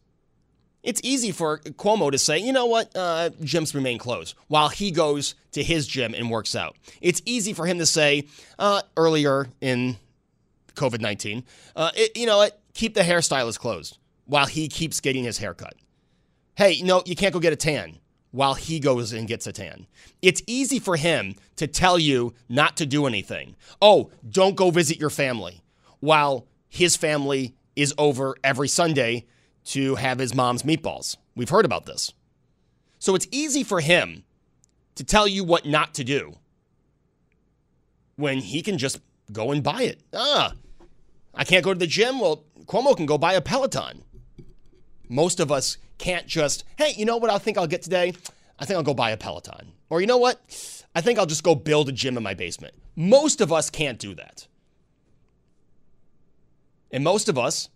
It's 0.83 1.01
easy 1.03 1.31
for 1.31 1.57
Cuomo 1.57 2.11
to 2.11 2.17
say, 2.19 2.37
you 2.37 2.53
know 2.53 2.67
what, 2.67 2.95
uh, 2.95 3.31
gyms 3.41 3.73
remain 3.73 3.97
closed 3.97 4.35
while 4.49 4.69
he 4.69 4.91
goes 4.91 5.33
to 5.53 5.63
his 5.63 5.87
gym 5.87 6.13
and 6.13 6.29
works 6.29 6.55
out. 6.55 6.75
It's 7.01 7.23
easy 7.25 7.53
for 7.53 7.65
him 7.65 7.79
to 7.79 7.87
say 7.87 8.27
uh, 8.59 8.83
earlier 8.95 9.47
in 9.61 9.97
COVID 10.75 11.01
19, 11.01 11.43
uh, 11.75 11.89
you 12.13 12.27
know 12.27 12.37
what, 12.37 12.61
keep 12.75 12.93
the 12.93 13.01
hairstylist 13.01 13.57
closed 13.57 13.97
while 14.25 14.45
he 14.45 14.67
keeps 14.67 14.99
getting 14.99 15.23
his 15.23 15.39
haircut. 15.39 15.73
Hey, 16.53 16.81
no, 16.83 17.01
you 17.07 17.15
can't 17.15 17.33
go 17.33 17.39
get 17.39 17.51
a 17.51 17.55
tan 17.55 17.97
while 18.33 18.55
he 18.55 18.79
goes 18.79 19.13
and 19.13 19.27
gets 19.27 19.45
a 19.45 19.51
tan. 19.51 19.85
It's 20.23 20.41
easy 20.47 20.79
for 20.79 20.97
him 20.97 21.35
to 21.55 21.67
tell 21.67 21.99
you 21.99 22.33
not 22.49 22.75
to 22.77 22.85
do 22.87 23.05
anything. 23.05 23.55
Oh, 23.79 24.09
don't 24.27 24.55
go 24.55 24.71
visit 24.71 24.99
your 24.99 25.11
family 25.11 25.61
while 25.99 26.47
his 26.67 26.95
family 26.95 27.53
is 27.75 27.93
over 27.95 28.35
every 28.43 28.67
Sunday 28.67 29.27
to 29.65 29.95
have 29.95 30.17
his 30.17 30.33
mom's 30.33 30.63
meatballs. 30.63 31.15
We've 31.35 31.49
heard 31.49 31.63
about 31.63 31.85
this. 31.85 32.11
So 32.97 33.13
it's 33.13 33.27
easy 33.31 33.63
for 33.63 33.81
him 33.81 34.23
to 34.95 35.03
tell 35.03 35.27
you 35.27 35.43
what 35.43 35.67
not 35.67 35.93
to 35.93 36.03
do 36.03 36.33
when 38.15 38.39
he 38.39 38.63
can 38.63 38.79
just 38.79 38.99
go 39.31 39.51
and 39.51 39.61
buy 39.61 39.83
it. 39.83 40.01
Ah, 40.11 40.53
I 41.35 41.43
can't 41.43 41.63
go 41.63 41.71
to 41.71 41.79
the 41.79 41.85
gym. 41.85 42.19
Well, 42.19 42.45
Cuomo 42.65 42.97
can 42.97 43.05
go 43.05 43.19
buy 43.19 43.33
a 43.33 43.41
Peloton. 43.41 44.03
Most 45.09 45.39
of 45.39 45.51
us 45.51 45.77
can't 45.97 46.27
just, 46.27 46.63
hey, 46.77 46.93
you 46.95 47.05
know 47.05 47.17
what 47.17 47.29
I 47.29 47.37
think 47.37 47.57
I'll 47.57 47.67
get 47.67 47.81
today? 47.81 48.13
I 48.59 48.65
think 48.65 48.77
I'll 48.77 48.83
go 48.83 48.93
buy 48.93 49.11
a 49.11 49.17
Peloton. 49.17 49.73
Or 49.89 50.01
you 50.01 50.07
know 50.07 50.17
what? 50.17 50.39
I 50.95 51.01
think 51.01 51.19
I'll 51.19 51.25
just 51.25 51.43
go 51.43 51.55
build 51.55 51.89
a 51.89 51.91
gym 51.91 52.17
in 52.17 52.23
my 52.23 52.33
basement. 52.33 52.73
Most 52.95 53.41
of 53.41 53.51
us 53.51 53.69
can't 53.69 53.99
do 53.99 54.13
that. 54.15 54.47
And 56.91 57.03
most 57.03 57.27
of 57.27 57.37
us 57.37 57.69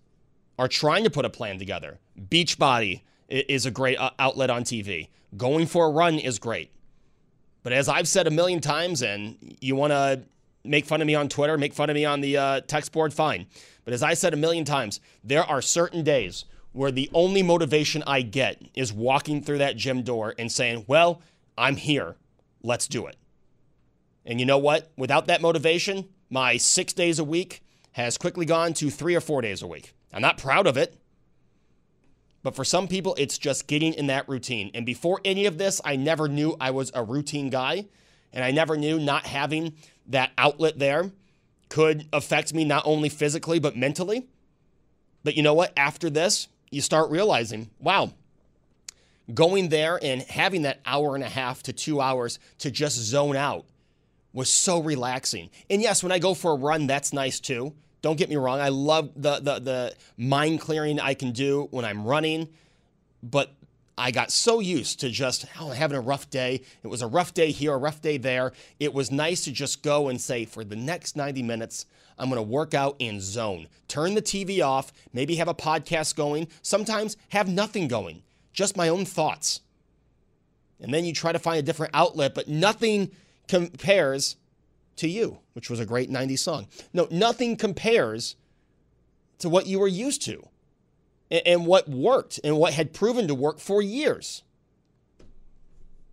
are 0.60 0.68
trying 0.68 1.04
to 1.04 1.10
put 1.10 1.26
a 1.26 1.30
plan 1.30 1.58
together. 1.58 2.00
Beachbody 2.20 3.02
is 3.30 3.66
a 3.66 3.72
great 3.72 3.98
uh, 3.98 4.12
outlet 4.20 4.50
on 4.50 4.64
TV. 4.64 5.10
Going 5.36 5.66
for 5.66 5.88
a 5.88 5.90
run 5.90 6.16
is 6.16 6.40
great. 6.40 6.72
But 7.64 7.74
as 7.74 7.90
I've 7.90 8.08
said 8.08 8.28
a 8.28 8.32
million 8.32 8.62
times, 8.62 9.02
and 9.02 9.58
you 9.60 9.76
want 9.76 9.92
to 9.92 10.24
make 10.64 10.86
fun 10.86 11.02
of 11.02 11.08
me 11.08 11.16
on 11.16 11.28
Twitter, 11.28 11.58
make 11.58 11.74
fun 11.74 11.90
of 11.90 11.96
me 11.96 12.06
on 12.06 12.22
the 12.22 12.38
uh, 12.38 12.62
text 12.62 12.92
board, 12.92 13.14
fine. 13.14 13.48
But 13.84 13.94
as 13.94 14.04
I 14.04 14.14
said 14.14 14.34
a 14.34 14.38
million 14.38 14.66
times, 14.66 15.00
there 15.24 15.44
are 15.44 15.62
certain 15.62 16.04
days 16.04 16.46
where 16.72 16.92
the 16.92 17.10
only 17.14 17.42
motivation 17.44 18.04
I 18.06 18.22
get 18.22 18.62
is 18.76 18.94
walking 18.94 19.42
through 19.42 19.58
that 19.60 19.78
gym 19.78 20.04
door 20.04 20.36
and 20.38 20.52
saying, 20.52 20.86
Well, 20.88 21.22
I'm 21.58 21.76
here. 21.76 22.16
Let's 22.62 22.88
do 22.88 23.08
it. 23.08 23.16
And 24.26 24.40
you 24.40 24.46
know 24.46 24.58
what? 24.58 24.92
Without 24.98 25.28
that 25.28 25.42
motivation, 25.42 26.10
my 26.30 26.58
six 26.58 26.94
days 26.94 27.18
a 27.18 27.24
week 27.24 27.64
has 27.94 28.18
quickly 28.18 28.46
gone 28.46 28.74
to 28.74 28.90
three 28.90 29.16
or 29.16 29.22
four 29.22 29.42
days 29.42 29.62
a 29.62 29.68
week. 29.68 29.94
I'm 30.14 30.22
not 30.22 30.38
proud 30.38 30.68
of 30.68 30.78
it. 30.78 31.00
But 32.44 32.56
for 32.56 32.64
some 32.64 32.88
people, 32.88 33.16
it's 33.18 33.38
just 33.38 33.68
getting 33.68 33.94
in 33.94 34.08
that 34.08 34.30
routine. 34.30 34.72
And 34.74 34.86
before 34.86 35.20
any 35.26 35.46
of 35.46 35.58
this, 35.58 35.82
I 35.84 35.96
never 35.96 36.28
knew 36.28 36.56
I 36.60 36.72
was 36.72 36.92
a 36.94 37.04
routine 37.04 37.50
guy. 37.50 37.88
And 38.32 38.44
I 38.44 38.52
never 38.52 38.78
knew 38.78 39.00
not 39.00 39.26
having 39.26 39.74
that 40.08 40.32
outlet 40.38 40.78
there 40.78 41.12
could 41.70 42.08
affect 42.14 42.54
me 42.54 42.64
not 42.64 42.84
only 42.86 43.10
physically, 43.10 43.60
but 43.60 43.76
mentally. 43.76 44.28
But 45.24 45.36
you 45.36 45.44
know 45.44 45.54
what? 45.54 45.74
After 45.76 46.10
this, 46.10 46.48
you 46.72 46.82
start 46.82 47.10
realizing, 47.10 47.70
wow, 47.80 48.12
going 49.34 49.70
there 49.70 50.00
and 50.02 50.22
having 50.24 50.64
that 50.64 50.80
hour 50.86 51.16
and 51.16 51.24
a 51.24 51.30
half 51.30 51.64
to 51.64 51.74
two 51.74 52.02
hours 52.02 52.40
to 52.60 52.72
just 52.72 52.98
zone 52.98 53.36
out 53.36 53.66
was 54.34 54.50
so 54.50 54.82
relaxing. 54.82 55.50
And 55.70 55.82
yes, 55.82 56.04
when 56.04 56.12
I 56.12 56.20
go 56.20 56.34
for 56.34 56.52
a 56.52 56.56
run, 56.56 56.88
that's 56.88 57.14
nice 57.14 57.40
too. 57.40 57.74
Don't 58.02 58.18
get 58.18 58.30
me 58.30 58.36
wrong. 58.36 58.60
I 58.60 58.70
love 58.70 59.10
the, 59.16 59.40
the, 59.40 59.60
the 59.60 59.96
mind 60.18 60.62
clearing 60.62 61.00
I 61.00 61.14
can 61.14 61.32
do 61.32 61.68
when 61.72 61.84
I'm 61.84 62.06
running, 62.06 62.48
but 63.24 63.52
I 63.98 64.12
got 64.12 64.32
so 64.32 64.60
used 64.60 65.00
to 65.00 65.10
just 65.10 65.46
oh, 65.60 65.70
having 65.70 65.98
a 65.98 66.02
rough 66.02 66.30
day. 66.30 66.62
It 66.84 66.88
was 66.88 67.02
a 67.02 67.08
rough 67.08 67.34
day 67.34 67.52
here, 67.52 67.74
a 67.74 67.78
rough 67.78 68.02
day 68.02 68.18
there. 68.18 68.52
It 68.80 68.94
was 68.94 69.10
nice 69.10 69.44
to 69.46 69.52
just 69.52 69.82
go 69.82 70.08
and 70.08 70.22
say, 70.22 70.46
for 70.46 70.64
the 70.64 70.76
next 70.76 71.16
90 71.16 71.42
minutes, 71.42 71.88
I'm 72.20 72.30
going 72.30 72.38
to 72.38 72.44
work 72.44 72.76
out 72.76 72.96
in 73.00 73.20
zone. 73.20 73.68
Turn 73.88 74.14
the 74.14 74.22
TV 74.22 74.64
off, 74.64 74.94
maybe 75.14 75.36
have 75.36 75.48
a 75.48 75.54
podcast 75.54 76.16
going, 76.16 76.48
sometimes 76.62 77.18
have 77.30 77.50
nothing 77.50 77.88
going, 77.88 78.22
just 78.54 78.78
my 78.78 78.88
own 78.88 79.04
thoughts. 79.04 79.62
And 80.80 80.94
then 80.94 81.04
you 81.04 81.14
try 81.14 81.32
to 81.32 81.40
find 81.40 81.58
a 81.58 81.64
different 81.64 81.96
outlet, 81.96 82.36
but 82.36 82.48
nothing 82.48 83.10
compares 83.48 84.36
to 84.98 85.08
you, 85.08 85.40
which 85.54 85.72
was 85.72 85.80
a 85.80 85.86
great 85.86 86.12
90s 86.12 86.40
song. 86.40 86.68
No, 86.94 87.08
nothing 87.10 87.56
compares 87.56 88.36
to 89.40 89.50
what 89.50 89.66
you 89.66 89.80
were 89.80 89.88
used 89.88 90.22
to 90.24 90.48
and, 91.30 91.66
what 91.66 91.90
worked 91.90 92.40
and 92.44 92.58
what 92.58 92.74
had 92.74 92.94
proven 92.94 93.28
to 93.28 93.36
work 93.36 93.60
for 93.60 93.82
years. 93.82 94.44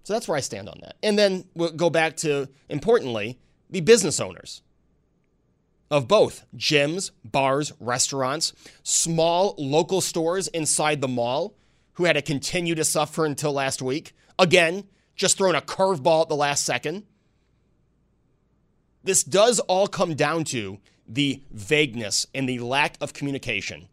So 0.03 0.12
that's 0.12 0.29
where 0.29 0.37
I 0.37 0.40
stand 0.40 0.68
on 0.68 0.79
that. 0.83 0.96
And 1.03 1.18
then 1.18 1.44
we'll 1.55 1.70
go 1.70 1.90
back 1.90 2.16
to, 2.18 2.48
importantly, 2.68 3.38
the 3.70 3.81
business 3.81 4.20
owners 4.20 4.62
of 5.90 6.09
both 6.09 6.44
gyms, 6.57 7.11
bars, 7.24 7.72
restaurants, 7.81 8.53
small 8.83 9.55
local 9.57 10.00
stores 10.00 10.48
inside 10.48 11.00
the 11.00 11.09
mall 11.09 11.55
who 11.94 12.05
had 12.05 12.14
to 12.14 12.22
continue 12.22 12.74
to 12.74 12.85
suffer 12.85 13.24
until 13.24 13.53
last 13.53 13.81
week. 13.81 14.14
Again, 14.38 14.85
just 15.14 15.38
throwing 15.38 15.55
a 15.55 15.61
curveball 15.61 16.22
at 16.22 16.29
the 16.29 16.37
last 16.37 16.64
second. 16.64 17.05
This 19.05 19.22
does 19.22 19.61
all 19.61 19.87
come 19.87 20.14
down 20.14 20.44
to 20.44 20.79
the 21.07 21.42
vagueness 21.50 22.27
and 22.35 22.48
the 22.48 22.59
lack 22.59 22.96
of 23.00 23.12
communication. 23.12 23.88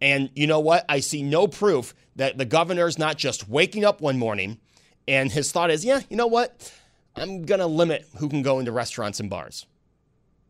And 0.00 0.30
you 0.34 0.46
know 0.46 0.60
what? 0.60 0.84
I 0.88 1.00
see 1.00 1.22
no 1.22 1.46
proof 1.46 1.94
that 2.16 2.38
the 2.38 2.44
governor's 2.44 2.98
not 2.98 3.18
just 3.18 3.48
waking 3.48 3.84
up 3.84 4.00
one 4.00 4.18
morning 4.18 4.58
and 5.06 5.32
his 5.32 5.50
thought 5.50 5.70
is, 5.70 5.84
yeah, 5.84 6.00
you 6.08 6.16
know 6.16 6.26
what? 6.26 6.72
I'm 7.16 7.42
going 7.42 7.58
to 7.58 7.66
limit 7.66 8.06
who 8.18 8.28
can 8.28 8.42
go 8.42 8.60
into 8.60 8.72
restaurants 8.72 9.20
and 9.20 9.28
bars 9.28 9.66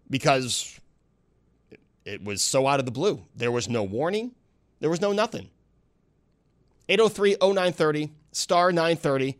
because 0.08 0.78
it 2.04 2.22
was 2.22 2.42
so 2.42 2.66
out 2.66 2.78
of 2.78 2.84
the 2.84 2.92
blue. 2.92 3.24
There 3.34 3.50
was 3.50 3.68
no 3.68 3.82
warning, 3.82 4.32
there 4.80 4.90
was 4.90 5.00
no 5.00 5.12
nothing. 5.12 5.48
803 6.88 7.36
0930, 7.40 8.10
star 8.32 8.72
930. 8.72 9.38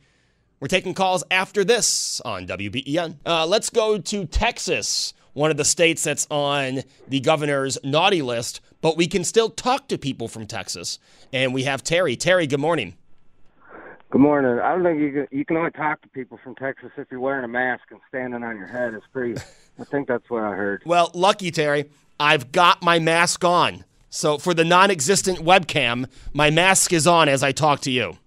We're 0.60 0.68
taking 0.68 0.94
calls 0.94 1.24
after 1.30 1.64
this 1.64 2.20
on 2.22 2.46
WBEN. 2.46 3.16
Uh, 3.26 3.46
let's 3.46 3.70
go 3.70 3.98
to 3.98 4.24
Texas, 4.26 5.14
one 5.32 5.50
of 5.50 5.56
the 5.56 5.64
states 5.64 6.04
that's 6.04 6.26
on 6.30 6.82
the 7.08 7.20
governor's 7.20 7.76
naughty 7.82 8.22
list, 8.22 8.60
but 8.80 8.96
we 8.96 9.06
can 9.06 9.24
still 9.24 9.50
talk 9.50 9.88
to 9.88 9.98
people 9.98 10.28
from 10.28 10.46
Texas. 10.46 10.98
And 11.32 11.52
we 11.54 11.64
have 11.64 11.82
Terry. 11.82 12.16
Terry, 12.16 12.46
good 12.46 12.60
morning. 12.60 12.94
Good 14.10 14.20
morning. 14.20 14.58
I 14.58 14.74
don't 14.74 14.82
think 14.82 15.00
you 15.00 15.12
can, 15.12 15.38
you 15.38 15.44
can 15.44 15.56
only 15.56 15.70
talk 15.70 16.02
to 16.02 16.08
people 16.08 16.38
from 16.42 16.56
Texas 16.56 16.90
if 16.96 17.06
you're 17.10 17.20
wearing 17.20 17.44
a 17.44 17.48
mask 17.48 17.84
and 17.90 18.00
standing 18.08 18.42
on 18.42 18.56
your 18.56 18.66
head. 18.66 18.92
It's 18.94 19.06
pretty. 19.12 19.40
I 19.78 19.84
think 19.84 20.08
that's 20.08 20.28
what 20.28 20.42
I 20.42 20.54
heard. 20.54 20.82
Well, 20.84 21.12
lucky 21.14 21.52
Terry, 21.52 21.88
I've 22.18 22.50
got 22.50 22.82
my 22.82 22.98
mask 22.98 23.44
on. 23.44 23.84
So 24.08 24.38
for 24.38 24.52
the 24.52 24.64
non-existent 24.64 25.38
webcam, 25.38 26.06
my 26.32 26.50
mask 26.50 26.92
is 26.92 27.06
on 27.06 27.28
as 27.28 27.44
I 27.44 27.52
talk 27.52 27.80
to 27.82 27.90
you. 27.92 28.18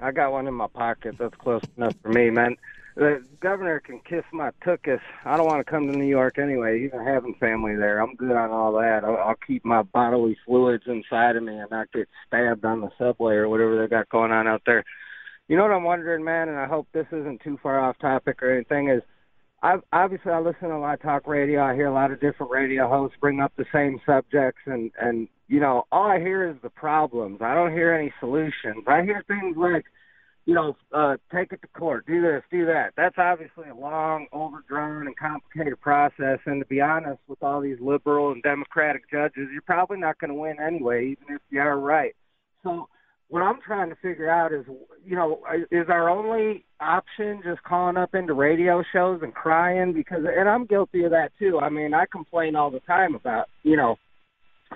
I 0.00 0.12
got 0.12 0.30
one 0.30 0.46
in 0.46 0.54
my 0.54 0.68
pocket. 0.68 1.16
That's 1.18 1.34
close 1.34 1.62
enough 1.76 1.94
for 2.02 2.10
me, 2.10 2.30
man. 2.30 2.56
The 2.94 3.24
governor 3.40 3.80
can 3.80 4.00
kiss 4.00 4.24
my 4.32 4.50
tuchus. 4.64 5.00
I 5.24 5.36
don't 5.36 5.46
want 5.46 5.64
to 5.64 5.70
come 5.70 5.90
to 5.90 5.96
New 5.96 6.06
York 6.06 6.38
anyway. 6.38 6.84
Even 6.84 7.04
having 7.04 7.34
family 7.40 7.74
there, 7.74 8.00
I'm 8.00 8.14
good 8.14 8.36
on 8.36 8.50
all 8.50 8.72
that. 8.72 9.02
I'll, 9.04 9.16
I'll 9.16 9.38
keep 9.46 9.64
my 9.64 9.82
bodily 9.82 10.36
fluids 10.44 10.84
inside 10.86 11.36
of 11.36 11.42
me 11.42 11.56
and 11.56 11.70
not 11.70 11.90
get 11.92 12.08
stabbed 12.26 12.64
on 12.64 12.82
the 12.82 12.90
subway 12.98 13.34
or 13.34 13.48
whatever 13.48 13.80
they 13.80 13.88
got 13.88 14.10
going 14.10 14.30
on 14.30 14.46
out 14.46 14.62
there. 14.66 14.84
You 15.48 15.56
know 15.56 15.62
what 15.62 15.72
I'm 15.72 15.84
wondering, 15.84 16.24
man, 16.24 16.48
and 16.48 16.58
I 16.58 16.66
hope 16.66 16.88
this 16.92 17.06
isn't 17.12 17.42
too 17.42 17.58
far 17.62 17.80
off 17.80 17.98
topic 17.98 18.42
or 18.42 18.54
anything. 18.54 18.88
Is 18.88 19.02
I've, 19.62 19.82
obviously 19.92 20.32
I 20.32 20.40
listen 20.40 20.68
to 20.68 20.76
a 20.76 20.78
lot 20.78 20.94
of 20.94 21.02
talk 21.02 21.26
radio. 21.26 21.62
I 21.62 21.74
hear 21.74 21.86
a 21.86 21.92
lot 21.92 22.10
of 22.10 22.20
different 22.20 22.52
radio 22.52 22.88
hosts 22.88 23.16
bring 23.20 23.40
up 23.40 23.52
the 23.56 23.66
same 23.72 24.00
subjects, 24.04 24.60
and 24.66 24.90
and 25.00 25.28
you 25.48 25.60
know 25.60 25.84
all 25.92 26.10
I 26.10 26.18
hear 26.18 26.48
is 26.48 26.56
the 26.62 26.70
problems. 26.70 27.40
I 27.40 27.54
don't 27.54 27.72
hear 27.72 27.92
any 27.92 28.12
solutions. 28.18 28.84
I 28.86 29.02
hear 29.02 29.22
things 29.28 29.56
like, 29.56 29.84
you 30.44 30.54
know, 30.54 30.76
uh, 30.92 31.16
take 31.32 31.52
it 31.52 31.62
to 31.62 31.68
court, 31.68 32.06
do 32.06 32.20
this, 32.20 32.42
do 32.50 32.66
that. 32.66 32.92
That's 32.96 33.14
obviously 33.16 33.68
a 33.68 33.74
long, 33.74 34.26
overdrawn, 34.32 35.06
and 35.06 35.16
complicated 35.16 35.80
process. 35.80 36.40
And 36.46 36.60
to 36.60 36.66
be 36.66 36.80
honest, 36.80 37.20
with 37.28 37.42
all 37.42 37.60
these 37.60 37.78
liberal 37.80 38.32
and 38.32 38.42
democratic 38.42 39.08
judges, 39.10 39.48
you're 39.52 39.62
probably 39.62 39.98
not 39.98 40.18
going 40.18 40.30
to 40.30 40.34
win 40.34 40.56
anyway, 40.60 41.04
even 41.06 41.36
if 41.36 41.40
you 41.50 41.60
are 41.60 41.78
right. 41.78 42.14
So 42.64 42.88
what 43.28 43.42
I'm 43.42 43.60
trying 43.64 43.90
to 43.90 43.96
figure 43.96 44.28
out 44.28 44.52
is, 44.52 44.64
you 45.06 45.14
know, 45.14 45.40
is 45.70 45.86
our 45.88 46.10
only 46.10 46.64
option 46.80 47.40
just 47.44 47.62
calling 47.62 47.96
up 47.96 48.14
into 48.14 48.34
radio 48.34 48.82
shows 48.92 49.20
and 49.22 49.32
crying 49.32 49.92
because, 49.92 50.24
and 50.26 50.48
I'm 50.48 50.66
guilty 50.66 51.04
of 51.04 51.12
that 51.12 51.30
too. 51.38 51.60
I 51.60 51.68
mean, 51.68 51.94
I 51.94 52.04
complain 52.10 52.56
all 52.56 52.70
the 52.70 52.80
time 52.80 53.14
about, 53.14 53.46
you 53.62 53.76
know, 53.76 53.96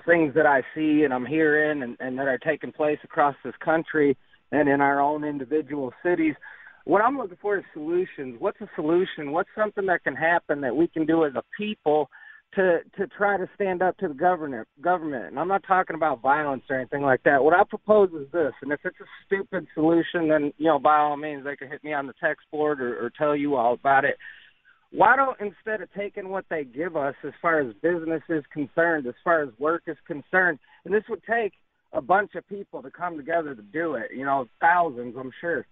things 0.05 0.33
that 0.35 0.45
I 0.45 0.61
see 0.73 1.03
and 1.03 1.13
I'm 1.13 1.25
hearing 1.25 1.83
and, 1.83 1.97
and 1.99 2.17
that 2.17 2.27
are 2.27 2.37
taking 2.37 2.71
place 2.71 2.99
across 3.03 3.35
this 3.43 3.55
country 3.63 4.17
and 4.51 4.69
in 4.69 4.81
our 4.81 5.01
own 5.01 5.23
individual 5.23 5.93
cities. 6.03 6.35
What 6.85 7.01
I'm 7.01 7.17
looking 7.17 7.37
for 7.41 7.57
is 7.57 7.65
solutions. 7.73 8.37
What's 8.39 8.61
a 8.61 8.69
solution? 8.75 9.31
What's 9.31 9.49
something 9.57 9.85
that 9.87 10.03
can 10.03 10.15
happen 10.15 10.61
that 10.61 10.75
we 10.75 10.87
can 10.87 11.05
do 11.05 11.25
as 11.25 11.33
a 11.35 11.43
people 11.57 12.09
to 12.55 12.79
to 12.97 13.07
try 13.07 13.35
to 13.37 13.49
stand 13.55 13.81
up 13.81 13.97
to 13.97 14.07
the 14.07 14.13
government 14.13 14.67
government? 14.81 15.25
And 15.25 15.39
I'm 15.39 15.49
not 15.49 15.63
talking 15.67 15.95
about 15.95 16.21
violence 16.21 16.63
or 16.69 16.77
anything 16.77 17.01
like 17.01 17.23
that. 17.23 17.43
What 17.43 17.53
I 17.53 17.63
propose 17.65 18.09
is 18.11 18.31
this, 18.31 18.53
and 18.61 18.71
if 18.71 18.79
it's 18.85 18.95
a 19.01 19.25
stupid 19.25 19.67
solution, 19.73 20.29
then 20.29 20.53
you 20.57 20.67
know 20.67 20.79
by 20.79 20.97
all 20.97 21.17
means 21.17 21.43
they 21.43 21.57
can 21.57 21.69
hit 21.69 21.83
me 21.83 21.93
on 21.93 22.07
the 22.07 22.13
text 22.23 22.45
board 22.51 22.79
or, 22.79 23.05
or 23.05 23.11
tell 23.17 23.35
you 23.35 23.55
all 23.55 23.73
about 23.73 24.05
it 24.05 24.15
why 24.91 25.15
don't 25.15 25.39
instead 25.39 25.81
of 25.81 25.93
taking 25.93 26.29
what 26.29 26.45
they 26.49 26.63
give 26.63 26.95
us 26.95 27.15
as 27.23 27.33
far 27.41 27.59
as 27.59 27.73
business 27.81 28.21
is 28.29 28.43
concerned, 28.53 29.05
as 29.05 29.15
far 29.23 29.43
as 29.43 29.49
work 29.59 29.83
is 29.87 29.97
concerned, 30.07 30.59
and 30.85 30.93
this 30.93 31.03
would 31.09 31.21
take 31.29 31.53
a 31.93 32.01
bunch 32.01 32.35
of 32.35 32.47
people 32.47 32.81
to 32.81 32.91
come 32.91 33.17
together 33.17 33.55
to 33.55 33.61
do 33.61 33.95
it, 33.95 34.11
you 34.15 34.25
know, 34.25 34.47
thousands, 34.59 35.15
I'm 35.19 35.31
sure. 35.39 35.65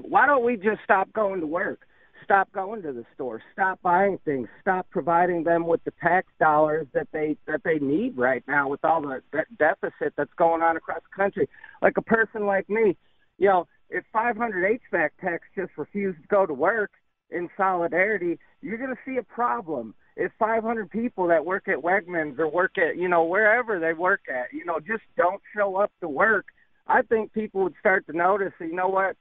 Why 0.00 0.26
don't 0.26 0.44
we 0.44 0.56
just 0.56 0.80
stop 0.84 1.12
going 1.12 1.40
to 1.40 1.46
work? 1.46 1.80
Stop 2.24 2.52
going 2.52 2.82
to 2.82 2.92
the 2.92 3.04
store. 3.14 3.40
Stop 3.52 3.80
buying 3.82 4.18
things. 4.24 4.48
Stop 4.60 4.86
providing 4.90 5.44
them 5.44 5.66
with 5.66 5.82
the 5.84 5.92
tax 6.02 6.28
dollars 6.38 6.86
that 6.92 7.08
they 7.12 7.36
that 7.46 7.62
they 7.64 7.78
need 7.78 8.18
right 8.18 8.42
now 8.46 8.68
with 8.68 8.84
all 8.84 9.00
the 9.00 9.22
that 9.32 9.46
deficit 9.56 10.12
that's 10.16 10.32
going 10.36 10.60
on 10.60 10.76
across 10.76 11.00
the 11.00 11.16
country. 11.16 11.48
Like 11.80 11.96
a 11.96 12.02
person 12.02 12.44
like 12.44 12.68
me, 12.68 12.96
you 13.38 13.48
know, 13.48 13.66
if 13.88 14.04
500 14.12 14.80
HVAC 14.92 15.10
techs 15.20 15.46
just 15.56 15.70
refuse 15.76 16.16
to 16.16 16.28
go 16.28 16.44
to 16.44 16.52
work, 16.52 16.90
in 17.30 17.48
solidarity, 17.56 18.38
you're 18.62 18.78
going 18.78 18.94
to 18.94 19.00
see 19.04 19.16
a 19.18 19.22
problem. 19.22 19.94
If 20.18 20.32
500 20.38 20.90
people 20.90 21.28
that 21.28 21.46
work 21.46 21.68
at 21.68 21.78
Wegmans 21.78 22.38
or 22.40 22.48
work 22.48 22.76
at, 22.76 22.96
you 22.96 23.08
know, 23.08 23.24
wherever 23.24 23.78
they 23.78 23.92
work 23.94 24.22
at, 24.28 24.52
you 24.52 24.64
know, 24.64 24.80
just 24.80 25.04
don't 25.16 25.40
show 25.56 25.76
up 25.76 25.92
to 26.00 26.08
work, 26.08 26.46
I 26.88 27.02
think 27.02 27.32
people 27.32 27.62
would 27.62 27.74
start 27.78 28.04
to 28.08 28.16
notice, 28.16 28.52
you 28.60 28.74
know 28.74 28.88
what, 28.88 29.16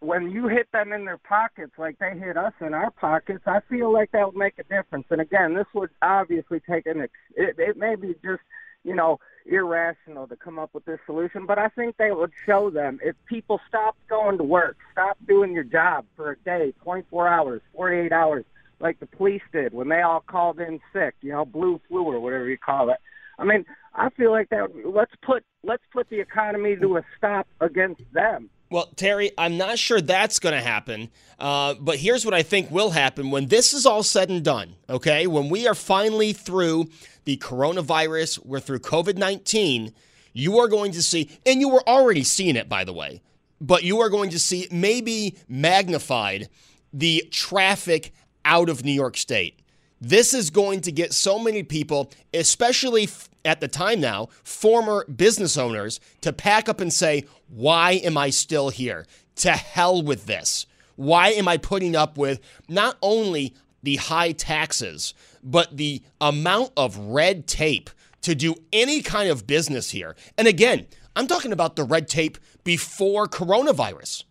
when 0.00 0.30
you 0.30 0.48
hit 0.48 0.70
them 0.72 0.92
in 0.92 1.04
their 1.04 1.18
pockets 1.18 1.72
like 1.76 1.98
they 1.98 2.16
hit 2.18 2.36
us 2.38 2.54
in 2.60 2.72
our 2.72 2.90
pockets, 2.90 3.42
I 3.46 3.60
feel 3.68 3.92
like 3.92 4.12
that 4.12 4.26
would 4.26 4.36
make 4.36 4.58
a 4.58 4.62
difference. 4.62 5.06
And 5.10 5.20
again, 5.20 5.54
this 5.54 5.66
would 5.74 5.90
obviously 6.00 6.60
take 6.60 6.86
an, 6.86 7.02
it, 7.36 7.58
it 7.58 7.76
may 7.76 7.96
be 7.96 8.14
just, 8.24 8.42
you 8.84 8.94
know, 8.94 9.18
irrational 9.44 10.26
to 10.28 10.36
come 10.36 10.58
up 10.58 10.70
with 10.72 10.84
this 10.84 11.00
solution, 11.04 11.46
but 11.46 11.58
I 11.58 11.68
think 11.68 11.96
they 11.96 12.12
would 12.12 12.32
show 12.46 12.70
them 12.70 13.00
if 13.02 13.16
people 13.26 13.60
stopped 13.68 14.06
going 14.08 14.38
to 14.38 14.44
work, 14.44 14.76
stop 14.92 15.18
doing 15.26 15.52
your 15.52 15.64
job 15.64 16.06
for 16.16 16.32
a 16.32 16.36
day, 16.38 16.72
24 16.82 17.28
hours, 17.28 17.60
48 17.74 18.12
hours, 18.12 18.44
like 18.80 19.00
the 19.00 19.06
police 19.06 19.42
did 19.52 19.72
when 19.72 19.88
they 19.88 20.00
all 20.00 20.20
called 20.20 20.60
in 20.60 20.80
sick, 20.92 21.14
you 21.20 21.32
know, 21.32 21.44
blue 21.44 21.80
flu 21.88 22.04
or 22.04 22.20
whatever 22.20 22.48
you 22.48 22.58
call 22.58 22.90
it. 22.90 22.98
I 23.38 23.44
mean, 23.44 23.64
I 23.94 24.10
feel 24.10 24.30
like 24.30 24.48
that. 24.50 24.70
Let's 24.84 25.12
put 25.22 25.44
let's 25.64 25.82
put 25.92 26.08
the 26.10 26.20
economy 26.20 26.76
to 26.76 26.96
a 26.96 27.02
stop 27.16 27.46
against 27.60 28.02
them. 28.12 28.50
Well, 28.70 28.88
Terry, 28.96 29.30
I'm 29.38 29.56
not 29.56 29.78
sure 29.78 30.00
that's 30.00 30.38
going 30.38 30.54
to 30.54 30.60
happen, 30.60 31.08
uh, 31.38 31.74
but 31.80 31.96
here's 31.96 32.26
what 32.26 32.34
I 32.34 32.42
think 32.42 32.70
will 32.70 32.90
happen 32.90 33.30
when 33.30 33.46
this 33.46 33.72
is 33.72 33.86
all 33.86 34.02
said 34.02 34.28
and 34.28 34.44
done, 34.44 34.74
okay? 34.90 35.26
When 35.26 35.48
we 35.48 35.66
are 35.66 35.74
finally 35.74 36.34
through 36.34 36.90
the 37.24 37.38
coronavirus, 37.38 38.44
we're 38.44 38.60
through 38.60 38.80
COVID 38.80 39.16
19, 39.16 39.94
you 40.34 40.58
are 40.58 40.68
going 40.68 40.92
to 40.92 41.02
see, 41.02 41.30
and 41.46 41.60
you 41.60 41.70
were 41.70 41.86
already 41.88 42.22
seeing 42.22 42.56
it, 42.56 42.68
by 42.68 42.84
the 42.84 42.92
way, 42.92 43.22
but 43.58 43.84
you 43.84 44.00
are 44.00 44.10
going 44.10 44.28
to 44.30 44.38
see 44.38 44.68
maybe 44.70 45.38
magnified 45.48 46.50
the 46.92 47.24
traffic 47.30 48.12
out 48.48 48.68
of 48.68 48.84
New 48.84 48.92
York 48.92 49.16
State. 49.16 49.60
This 50.00 50.32
is 50.32 50.50
going 50.50 50.80
to 50.82 50.92
get 50.92 51.12
so 51.12 51.38
many 51.38 51.62
people, 51.62 52.10
especially 52.32 53.08
at 53.44 53.60
the 53.60 53.68
time 53.68 54.00
now, 54.00 54.28
former 54.42 55.04
business 55.04 55.56
owners, 55.56 56.00
to 56.22 56.32
pack 56.32 56.68
up 56.68 56.80
and 56.80 56.92
say, 56.92 57.24
Why 57.48 57.92
am 57.92 58.16
I 58.16 58.30
still 58.30 58.70
here? 58.70 59.06
To 59.36 59.52
hell 59.52 60.02
with 60.02 60.26
this. 60.26 60.66
Why 60.96 61.28
am 61.30 61.46
I 61.46 61.58
putting 61.58 61.94
up 61.94 62.16
with 62.16 62.40
not 62.68 62.96
only 63.02 63.54
the 63.82 63.96
high 63.96 64.32
taxes, 64.32 65.14
but 65.44 65.76
the 65.76 66.02
amount 66.20 66.72
of 66.76 66.96
red 66.96 67.46
tape 67.46 67.90
to 68.22 68.34
do 68.34 68.54
any 68.72 69.02
kind 69.02 69.30
of 69.30 69.46
business 69.46 69.90
here? 69.90 70.16
And 70.36 70.48
again, 70.48 70.86
I'm 71.14 71.26
talking 71.26 71.52
about 71.52 71.76
the 71.76 71.84
red 71.84 72.08
tape 72.08 72.38
before 72.64 73.26
coronavirus. 73.26 74.24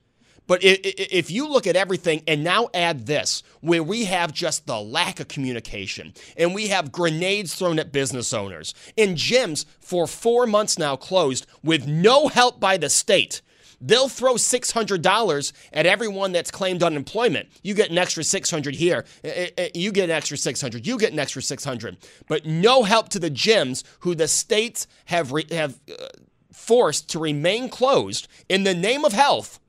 But 0.48 0.62
if 0.64 1.30
you 1.30 1.48
look 1.48 1.68
at 1.68 1.76
everything 1.76 2.24
and 2.26 2.44
now 2.44 2.70
add 2.74 3.06
this, 3.06 3.44
where 3.60 3.84
we 3.84 4.06
have 4.06 4.34
just 4.34 4.66
the 4.66 4.80
lack 4.80 5.20
of 5.20 5.28
communication 5.28 6.14
and 6.38 6.56
we 6.56 6.68
have 6.68 6.92
grenades 6.92 7.54
thrown 7.54 7.80
at 7.80 7.92
business 7.92 8.34
owners 8.34 8.74
and 8.98 9.18
gyms 9.18 9.66
for 9.80 10.08
four 10.08 10.48
months 10.48 10.80
now 10.80 10.96
closed 10.96 11.46
with 11.64 11.86
no 11.86 12.30
help 12.30 12.60
by 12.60 12.78
the 12.78 12.90
state. 12.90 13.42
They'll 13.80 14.10
throw 14.10 14.36
$600 14.36 15.54
at 15.74 15.86
everyone 15.86 16.32
that's 16.32 16.50
claimed 16.50 16.82
unemployment. 16.82 17.50
You 17.62 17.74
get 17.74 17.92
an 17.92 17.98
extra 17.98 18.24
600 18.24 18.76
here. 18.76 19.06
Eh, 19.24 19.30
eh, 19.30 19.50
eh, 19.58 19.70
you 19.76 19.92
get 19.92 20.06
an 20.06 20.16
extra 20.16 20.38
600. 20.38 20.88
You 20.88 20.98
get 20.98 21.14
an 21.14 21.20
extra 21.20 21.42
600. 21.42 21.98
But 22.28 22.46
no 22.46 22.84
help 22.84 23.10
to 23.10 23.20
the 23.20 23.30
gyms 23.30 23.84
who 24.00 24.16
the 24.16 24.28
states 24.28 24.88
have 25.06 25.32
re- 25.32 25.46
have 25.52 25.80
uh, 25.92 26.08
forced 26.52 27.10
to 27.10 27.20
remain 27.20 27.70
closed 27.70 28.28
in 28.50 28.64
the 28.64 28.74
name 28.74 29.06
of 29.06 29.14
health 29.14 29.60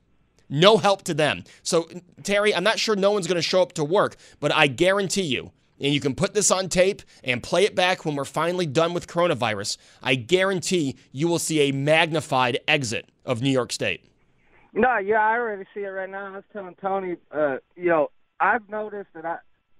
no 0.49 0.77
help 0.77 1.03
to 1.03 1.13
them. 1.13 1.43
So, 1.63 1.87
Terry, 2.23 2.53
I'm 2.53 2.63
not 2.63 2.79
sure 2.79 2.95
no 2.95 3.11
one's 3.11 3.27
going 3.27 3.35
to 3.35 3.41
show 3.41 3.61
up 3.61 3.73
to 3.73 3.83
work, 3.83 4.15
but 4.39 4.53
I 4.53 4.67
guarantee 4.67 5.23
you, 5.23 5.51
and 5.79 5.93
you 5.93 5.99
can 5.99 6.15
put 6.15 6.33
this 6.33 6.51
on 6.51 6.67
tape 6.67 7.01
and 7.23 7.41
play 7.41 7.63
it 7.63 7.75
back 7.75 8.05
when 8.05 8.15
we're 8.15 8.25
finally 8.25 8.65
done 8.65 8.93
with 8.93 9.07
coronavirus, 9.07 9.77
I 10.03 10.15
guarantee 10.15 10.95
you 11.11 11.27
will 11.27 11.39
see 11.39 11.69
a 11.69 11.71
magnified 11.71 12.59
exit 12.67 13.09
of 13.25 13.41
New 13.41 13.51
York 13.51 13.71
State. 13.71 14.03
No, 14.73 14.97
yeah, 14.97 15.21
I 15.21 15.33
already 15.33 15.65
see 15.73 15.81
it 15.81 15.87
right 15.87 16.09
now. 16.09 16.27
I 16.27 16.31
was 16.31 16.43
telling 16.53 16.75
Tony, 16.75 17.15
uh, 17.31 17.57
you 17.75 17.89
know, 17.89 18.11
I've 18.39 18.67
noticed 18.69 19.09
that 19.15 19.25
I 19.25 19.37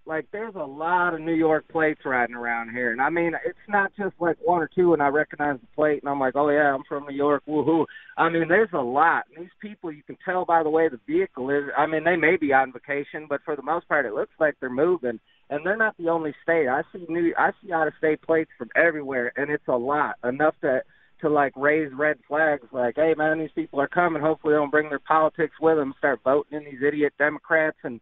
like 0.10 0.26
there's 0.32 0.56
a 0.56 0.66
lot 0.66 1.14
of 1.14 1.22
New 1.22 1.36
York 1.36 1.66
plates 1.70 2.02
riding 2.04 2.36
around 2.36 2.72
here, 2.72 2.92
and 2.92 3.00
I 3.00 3.10
mean 3.10 3.34
it's 3.46 3.58
not 3.70 3.92
just 3.96 4.16
like 4.20 4.38
one 4.44 4.62
or 4.62 4.70
two, 4.74 4.92
and 4.94 5.02
I 5.02 5.08
recognize 5.08 5.60
the 5.62 5.68
plate, 5.76 6.02
and 6.02 6.10
I'm 6.10 6.20
like, 6.20 6.36
oh 6.36 6.50
yeah, 6.50 6.74
I'm 6.74 6.84
from 6.90 7.06
New 7.08 7.16
York, 7.16 7.44
woohoo. 7.48 7.86
I 8.18 8.28
mean, 8.28 8.50
there's 8.50 8.74
a 8.74 8.82
lot. 8.82 9.26
And 9.30 9.46
these 9.46 9.54
people, 9.62 9.92
you 9.92 10.04
can 10.04 10.18
tell 10.26 10.44
by 10.44 10.64
the 10.64 10.70
way 10.70 10.90
the 10.90 11.00
vehicle 11.08 11.50
is. 11.52 11.66
I 11.78 11.86
mean, 11.86 12.04
they 12.04 12.18
may 12.18 12.36
be 12.36 12.52
on 12.52 12.74
vacation, 12.74 13.28
but 13.30 13.42
for 13.46 13.56
the 13.56 13.62
most 13.62 13.88
part, 13.88 14.06
it 14.06 14.14
looks 14.14 14.34
like 14.40 14.56
they're 14.60 14.70
moving. 14.70 15.20
And 15.52 15.66
they're 15.66 15.78
not 15.78 15.96
the 15.98 16.10
only 16.10 16.34
state. 16.44 16.68
I 16.68 16.82
see 16.92 17.06
new, 17.08 17.34
I 17.38 17.52
see 17.64 17.72
out 17.72 17.88
of 17.88 17.94
state 17.98 18.22
plates 18.22 18.52
from 18.58 18.70
everywhere, 18.76 19.32
and 19.38 19.50
it's 19.50 19.68
a 19.68 19.78
lot, 19.78 20.16
enough 20.24 20.56
to 20.62 20.82
to 21.22 21.30
like 21.30 21.52
raise 21.58 21.92
red 21.94 22.18
flags 22.30 22.66
like 22.72 22.96
hey 22.96 23.14
man 23.18 23.40
these 23.40 23.50
people 23.54 23.82
are 23.82 23.90
coming 23.90 24.22
hopefully 24.22 24.54
they 24.54 24.58
don't 24.58 24.72
bring 24.72 24.88
their 24.88 25.00
politics 25.00 25.52
with 25.60 25.76
them 25.76 25.94
start 25.98 26.22
voting 26.24 26.58
in 26.58 26.64
these 26.64 26.82
idiot 26.82 27.12
democrats 27.20 27.76
and 27.84 28.00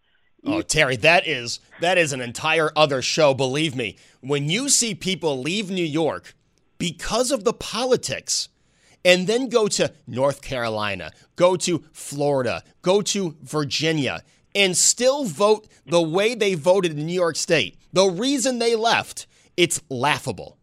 Oh, 0.47 0.61
Terry, 0.61 0.95
that 0.97 1.27
is 1.27 1.59
that 1.81 1.97
is 1.97 2.13
an 2.13 2.21
entire 2.21 2.71
other 2.75 3.01
show, 3.01 3.33
believe 3.33 3.75
me. 3.75 3.97
When 4.21 4.49
you 4.49 4.69
see 4.69 4.95
people 4.95 5.41
leave 5.41 5.69
New 5.69 5.83
York 5.83 6.33
because 6.77 7.31
of 7.31 7.43
the 7.43 7.53
politics 7.53 8.49
and 9.03 9.27
then 9.27 9.49
go 9.49 9.67
to 9.67 9.93
North 10.07 10.41
Carolina, 10.41 11.11
go 11.35 11.55
to 11.57 11.83
Florida, 11.91 12.63
go 12.81 13.01
to 13.01 13.35
Virginia 13.41 14.23
and 14.55 14.75
still 14.75 15.25
vote 15.25 15.67
the 15.85 16.01
way 16.01 16.33
they 16.33 16.55
voted 16.55 16.97
in 16.97 17.05
New 17.05 17.13
York 17.13 17.35
State. 17.35 17.77
The 17.93 18.07
reason 18.07 18.59
they 18.59 18.75
left, 18.75 19.27
it's 19.55 19.81
laughable. 19.89 20.57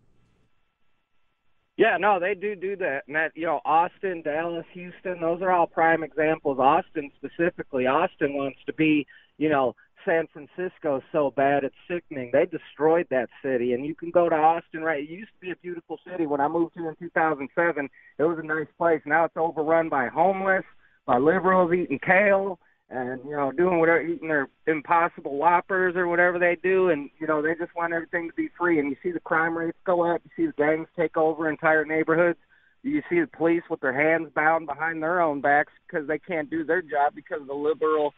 Yeah, 1.77 1.97
no, 1.99 2.21
they 2.21 2.35
do 2.35 2.55
do 2.55 2.77
that. 2.77 3.03
And 3.07 3.17
that, 3.17 3.33
you 3.35 3.47
know, 3.47 3.61
Austin, 3.65 4.23
Dallas, 4.23 4.67
Houston, 4.73 5.21
those 5.21 5.43
are 5.43 5.51
all 5.51 5.67
prime 5.67 6.05
examples. 6.05 6.59
Austin 6.59 7.11
specifically, 7.17 7.87
Austin 7.87 8.35
wants 8.35 8.59
to 8.67 8.73
be 8.73 9.07
you 9.39 9.49
know, 9.49 9.75
San 10.05 10.27
Francisco 10.33 11.03
so 11.13 11.33
bad 11.35 11.65
it's 11.65 11.75
sickening. 11.89 12.31
They 12.33 12.47
destroyed 12.47 13.07
that 13.11 13.29
city, 13.43 13.73
and 13.73 13.87
you 13.87 13.95
can 13.95 14.11
go 14.11 14.29
to 14.29 14.35
Austin. 14.35 14.83
Right, 14.83 15.03
it 15.03 15.11
used 15.11 15.31
to 15.35 15.41
be 15.41 15.51
a 15.51 15.57
beautiful 15.57 15.99
city. 16.09 16.27
When 16.27 16.41
I 16.41 16.49
moved 16.49 16.73
here 16.75 16.89
in 16.89 16.97
2007, 16.97 17.89
it 18.19 18.23
was 18.23 18.39
a 18.39 18.47
nice 18.47 18.67
place. 18.77 19.01
Now 19.07 19.25
it's 19.25 19.37
overrun 19.37 19.89
by 19.89 20.09
homeless, 20.09 20.65
by 21.07 21.19
liberals 21.19 21.73
eating 21.73 21.99
kale, 22.05 22.59
and 22.91 23.21
you 23.25 23.37
know, 23.37 23.51
doing 23.51 23.79
whatever, 23.79 24.03
eating 24.03 24.29
their 24.29 24.49
impossible 24.67 25.37
whoppers 25.37 25.97
or 25.97 26.07
whatever 26.07 26.39
they 26.39 26.57
do, 26.63 26.91
and 26.91 27.11
you 27.19 27.27
know, 27.27 27.43
they 27.43 27.55
just 27.55 27.75
want 27.75 27.93
everything 27.93 28.29
to 28.29 28.35
be 28.35 28.49
free. 28.59 28.79
And 28.79 28.91
you 28.91 28.97
see 29.03 29.13
the 29.13 29.21
crime 29.21 29.57
rates 29.57 29.79
go 29.85 30.03
up. 30.03 30.21
You 30.25 30.31
see 30.37 30.47
the 30.47 30.63
gangs 30.63 30.89
take 30.97 31.17
over 31.17 31.49
entire 31.49 31.85
neighborhoods. 31.85 32.39
You 32.83 33.01
see 33.09 33.21
the 33.21 33.27
police 33.27 33.63
with 33.71 33.81
their 33.81 33.99
hands 33.99 34.29
bound 34.35 34.67
behind 34.67 35.03
their 35.03 35.23
own 35.23 35.41
backs 35.41 35.73
because 35.87 36.07
they 36.07 36.19
can't 36.19 36.51
do 36.51 36.65
their 36.65 36.83
job 36.83 37.15
because 37.15 37.41
of 37.41 37.47
the 37.47 37.55
liberal 37.55 38.13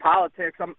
politics. 0.00 0.58
I'm 0.60 0.74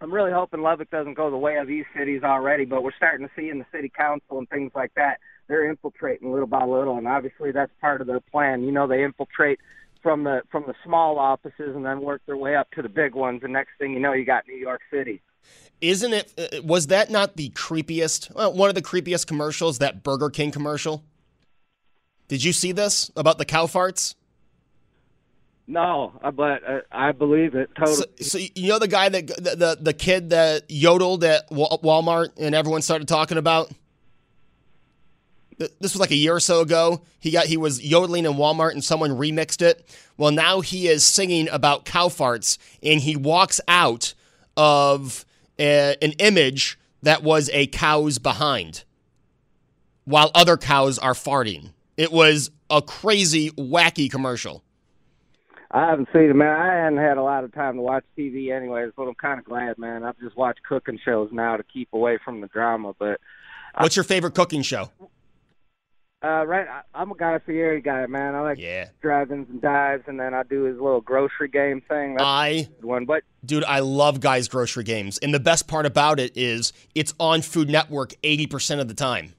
I'm 0.00 0.12
really 0.12 0.32
hoping 0.32 0.62
Lubbock 0.62 0.90
doesn't 0.90 1.14
go 1.14 1.30
the 1.30 1.36
way 1.36 1.56
of 1.58 1.68
these 1.68 1.84
cities 1.96 2.22
already, 2.24 2.64
but 2.64 2.82
we're 2.82 2.92
starting 2.96 3.26
to 3.26 3.32
see 3.36 3.50
in 3.50 3.60
the 3.60 3.66
city 3.72 3.88
council 3.96 4.38
and 4.38 4.48
things 4.48 4.72
like 4.74 4.90
that, 4.96 5.18
they're 5.46 5.70
infiltrating 5.70 6.32
little 6.32 6.48
by 6.48 6.64
little, 6.64 6.98
and 6.98 7.06
obviously 7.06 7.52
that's 7.52 7.70
part 7.80 8.00
of 8.00 8.08
their 8.08 8.20
plan. 8.20 8.64
You 8.64 8.72
know, 8.72 8.88
they 8.88 9.04
infiltrate 9.04 9.60
from 10.02 10.24
the 10.24 10.42
from 10.50 10.64
the 10.66 10.74
small 10.84 11.18
offices 11.18 11.76
and 11.76 11.86
then 11.86 12.00
work 12.00 12.22
their 12.26 12.36
way 12.36 12.56
up 12.56 12.70
to 12.72 12.82
the 12.82 12.88
big 12.88 13.14
ones. 13.14 13.42
And 13.44 13.52
next 13.52 13.70
thing 13.78 13.92
you 13.92 14.00
know, 14.00 14.12
you 14.12 14.24
got 14.24 14.46
New 14.48 14.56
York 14.56 14.80
City. 14.90 15.22
Isn't 15.80 16.12
it? 16.12 16.32
Uh, 16.36 16.62
was 16.62 16.88
that 16.88 17.10
not 17.10 17.36
the 17.36 17.50
creepiest? 17.50 18.34
Well, 18.34 18.52
one 18.52 18.68
of 18.68 18.74
the 18.74 18.82
creepiest 18.82 19.26
commercials? 19.26 19.78
That 19.78 20.02
Burger 20.02 20.30
King 20.30 20.50
commercial. 20.50 21.04
Did 22.28 22.42
you 22.42 22.52
see 22.52 22.72
this 22.72 23.10
about 23.16 23.38
the 23.38 23.44
cow 23.44 23.66
farts? 23.66 24.14
No, 25.66 26.12
uh, 26.22 26.30
but 26.30 26.68
uh, 26.68 26.80
I 26.90 27.12
believe 27.12 27.54
it 27.54 27.70
totally. 27.76 27.96
So, 27.96 28.04
so 28.22 28.38
you 28.38 28.68
know 28.68 28.78
the 28.78 28.88
guy 28.88 29.08
that 29.08 29.26
the, 29.26 29.56
the 29.56 29.78
the 29.80 29.92
kid 29.92 30.30
that 30.30 30.64
yodeled 30.68 31.24
at 31.24 31.48
Walmart 31.50 32.30
and 32.38 32.54
everyone 32.54 32.82
started 32.82 33.08
talking 33.08 33.38
about. 33.38 33.70
This 35.58 35.92
was 35.92 36.00
like 36.00 36.10
a 36.10 36.16
year 36.16 36.34
or 36.34 36.40
so 36.40 36.60
ago. 36.60 37.02
He 37.20 37.30
got 37.30 37.46
he 37.46 37.56
was 37.56 37.84
yodeling 37.84 38.24
in 38.24 38.32
Walmart 38.32 38.72
and 38.72 38.82
someone 38.82 39.10
remixed 39.10 39.62
it. 39.62 39.88
Well, 40.16 40.32
now 40.32 40.60
he 40.60 40.88
is 40.88 41.04
singing 41.04 41.48
about 41.50 41.84
cow 41.84 42.08
farts 42.08 42.58
and 42.82 43.00
he 43.00 43.14
walks 43.14 43.60
out 43.68 44.14
of 44.56 45.24
a, 45.60 45.96
an 46.02 46.12
image 46.18 46.78
that 47.02 47.22
was 47.22 47.48
a 47.52 47.66
cow's 47.68 48.18
behind 48.18 48.82
while 50.04 50.30
other 50.34 50.56
cows 50.56 50.98
are 50.98 51.14
farting. 51.14 51.70
It 51.96 52.12
was 52.12 52.50
a 52.70 52.82
crazy, 52.82 53.50
wacky 53.50 54.10
commercial. 54.10 54.64
I 55.72 55.88
haven't 55.88 56.08
seen 56.12 56.28
it, 56.28 56.36
man. 56.36 56.48
I 56.48 56.84
hadn't 56.84 56.98
had 56.98 57.16
a 57.16 57.22
lot 57.22 57.44
of 57.44 57.54
time 57.54 57.76
to 57.76 57.82
watch 57.82 58.04
TV 58.16 58.54
anyways, 58.54 58.92
but 58.94 59.04
I'm 59.04 59.14
kind 59.14 59.38
of 59.38 59.46
glad, 59.46 59.78
man. 59.78 60.04
I've 60.04 60.18
just 60.18 60.36
watched 60.36 60.62
cooking 60.68 60.98
shows 61.02 61.30
now 61.32 61.56
to 61.56 61.62
keep 61.62 61.88
away 61.94 62.18
from 62.22 62.42
the 62.42 62.46
drama. 62.48 62.92
But 62.98 63.20
what's 63.78 63.96
your 63.96 64.04
favorite 64.04 64.34
cooking 64.34 64.62
show? 64.62 64.90
Uh, 66.24 66.46
right, 66.46 66.68
I, 66.68 67.02
am 67.02 67.10
a 67.10 67.16
Guy 67.16 67.40
Fieri 67.40 67.80
guy, 67.80 68.06
man. 68.06 68.36
I 68.36 68.42
like 68.42 68.58
yeah. 68.58 68.90
drive-ins 69.00 69.48
and 69.50 69.60
dives, 69.60 70.04
and 70.06 70.20
then 70.20 70.34
I 70.34 70.44
do 70.44 70.62
his 70.62 70.78
little 70.78 71.00
grocery 71.00 71.48
game 71.48 71.82
thing. 71.88 72.14
That's 72.14 72.24
I 72.24 72.68
one, 72.80 73.06
but 73.06 73.24
dude, 73.44 73.64
I 73.64 73.80
love 73.80 74.20
Guy's 74.20 74.46
grocery 74.46 74.84
games, 74.84 75.18
and 75.18 75.34
the 75.34 75.40
best 75.40 75.66
part 75.66 75.84
about 75.84 76.20
it 76.20 76.36
is 76.36 76.72
it's 76.94 77.12
on 77.18 77.42
Food 77.42 77.68
Network 77.68 78.14
80% 78.22 78.78
of 78.78 78.86
the 78.86 78.94
time. 78.94 79.34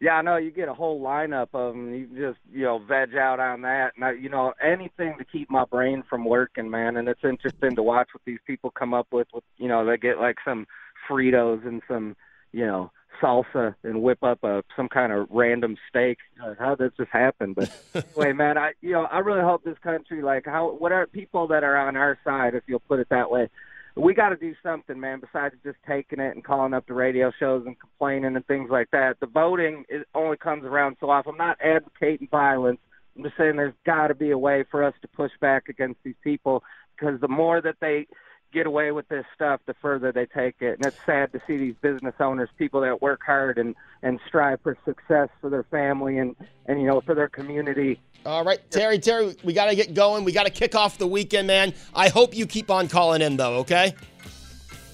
Yeah, 0.00 0.12
I 0.12 0.22
know 0.22 0.36
you 0.36 0.50
get 0.50 0.68
a 0.68 0.74
whole 0.74 1.00
lineup 1.02 1.48
of 1.52 1.74
them. 1.74 1.94
You 1.94 2.06
just 2.06 2.38
you 2.50 2.64
know 2.64 2.78
veg 2.78 3.14
out 3.16 3.38
on 3.38 3.60
that, 3.62 3.92
and 3.96 4.04
I, 4.04 4.12
you 4.12 4.30
know 4.30 4.54
anything 4.62 5.16
to 5.18 5.24
keep 5.24 5.50
my 5.50 5.66
brain 5.66 6.02
from 6.08 6.24
working, 6.24 6.70
man. 6.70 6.96
And 6.96 7.06
it's 7.06 7.22
interesting 7.22 7.76
to 7.76 7.82
watch 7.82 8.08
what 8.14 8.22
these 8.24 8.38
people 8.46 8.70
come 8.70 8.94
up 8.94 9.08
with. 9.12 9.28
With 9.34 9.44
you 9.58 9.68
know 9.68 9.84
they 9.84 9.98
get 9.98 10.18
like 10.18 10.36
some 10.42 10.66
Fritos 11.08 11.66
and 11.66 11.82
some 11.86 12.16
you 12.52 12.66
know 12.66 12.90
salsa 13.20 13.74
and 13.82 14.00
whip 14.00 14.22
up 14.22 14.42
a 14.42 14.64
some 14.74 14.88
kind 14.88 15.12
of 15.12 15.26
random 15.30 15.76
steak. 15.90 16.16
How 16.58 16.76
does 16.76 16.92
this 16.98 17.08
happen? 17.12 17.52
But 17.52 17.70
anyway, 17.94 18.32
man, 18.32 18.56
I 18.56 18.72
you 18.80 18.92
know 18.92 19.02
I 19.02 19.18
really 19.18 19.42
hope 19.42 19.64
this 19.64 19.78
country 19.82 20.22
like 20.22 20.46
how 20.46 20.76
what 20.78 20.92
are 20.92 21.06
people 21.06 21.46
that 21.48 21.62
are 21.62 21.76
on 21.76 21.96
our 21.96 22.18
side, 22.24 22.54
if 22.54 22.62
you'll 22.66 22.80
put 22.80 23.00
it 23.00 23.08
that 23.10 23.30
way 23.30 23.50
we 23.96 24.14
got 24.14 24.30
to 24.30 24.36
do 24.36 24.54
something, 24.62 24.98
man. 24.98 25.20
Besides 25.20 25.54
just 25.64 25.78
taking 25.86 26.20
it 26.20 26.34
and 26.34 26.44
calling 26.44 26.74
up 26.74 26.86
the 26.86 26.94
radio 26.94 27.32
shows 27.38 27.64
and 27.66 27.78
complaining 27.78 28.36
and 28.36 28.46
things 28.46 28.70
like 28.70 28.90
that. 28.92 29.18
The 29.20 29.26
voting 29.26 29.84
it 29.88 30.06
only 30.14 30.36
comes 30.36 30.64
around 30.64 30.96
so 31.00 31.10
often. 31.10 31.32
I'm 31.32 31.38
not 31.38 31.58
advocating 31.62 32.28
violence. 32.30 32.80
I'm 33.16 33.24
just 33.24 33.36
saying 33.36 33.56
there's 33.56 33.74
got 33.84 34.08
to 34.08 34.14
be 34.14 34.30
a 34.30 34.38
way 34.38 34.64
for 34.70 34.84
us 34.84 34.94
to 35.02 35.08
push 35.08 35.32
back 35.40 35.68
against 35.68 36.00
these 36.04 36.14
people 36.22 36.62
because 36.96 37.20
the 37.20 37.28
more 37.28 37.60
that 37.60 37.76
they 37.80 38.06
get 38.52 38.66
away 38.66 38.92
with 38.92 39.08
this 39.08 39.24
stuff, 39.34 39.60
the 39.66 39.74
further 39.74 40.12
they 40.12 40.26
take 40.26 40.56
it. 40.60 40.78
And 40.78 40.86
it's 40.86 40.96
sad 41.06 41.32
to 41.32 41.40
see 41.46 41.56
these 41.56 41.74
business 41.80 42.14
owners, 42.20 42.48
people 42.58 42.80
that 42.82 43.00
work 43.00 43.20
hard 43.24 43.58
and 43.58 43.74
and 44.02 44.18
strive 44.26 44.60
for 44.62 44.76
success 44.84 45.28
for 45.40 45.50
their 45.50 45.64
family 45.64 46.18
and 46.18 46.34
and 46.66 46.80
you 46.80 46.86
know 46.86 47.00
for 47.00 47.14
their 47.14 47.28
community. 47.28 48.00
All 48.26 48.44
right, 48.44 48.58
Terry, 48.70 48.98
Terry, 48.98 49.34
we 49.44 49.54
got 49.54 49.66
to 49.66 49.74
get 49.74 49.94
going. 49.94 50.24
We 50.24 50.32
got 50.32 50.44
to 50.44 50.52
kick 50.52 50.74
off 50.74 50.98
the 50.98 51.06
weekend, 51.06 51.46
man. 51.46 51.72
I 51.94 52.10
hope 52.10 52.36
you 52.36 52.46
keep 52.46 52.70
on 52.70 52.86
calling 52.86 53.22
in 53.22 53.36
though, 53.36 53.54
okay? 53.58 53.94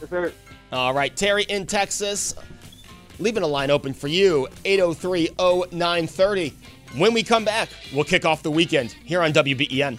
Yes, 0.01 0.11
sir. 0.11 0.33
All 0.73 0.95
right, 0.95 1.15
Terry 1.15 1.45
in 1.45 1.67
Texas, 1.67 2.35
leaving 3.19 3.43
a 3.43 3.47
line 3.47 3.71
open 3.71 3.95
for 3.95 4.09
you 4.09 4.49
803 4.65 5.31
0930. 5.39 6.55
When 6.97 7.13
we 7.13 7.23
come 7.23 7.45
back, 7.45 7.69
we'll 7.93 8.05
kick 8.05 8.25
off 8.25 8.43
the 8.43 8.51
weekend 8.51 8.93
here 9.05 9.23
on 9.23 9.33
WBEN. 9.33 9.99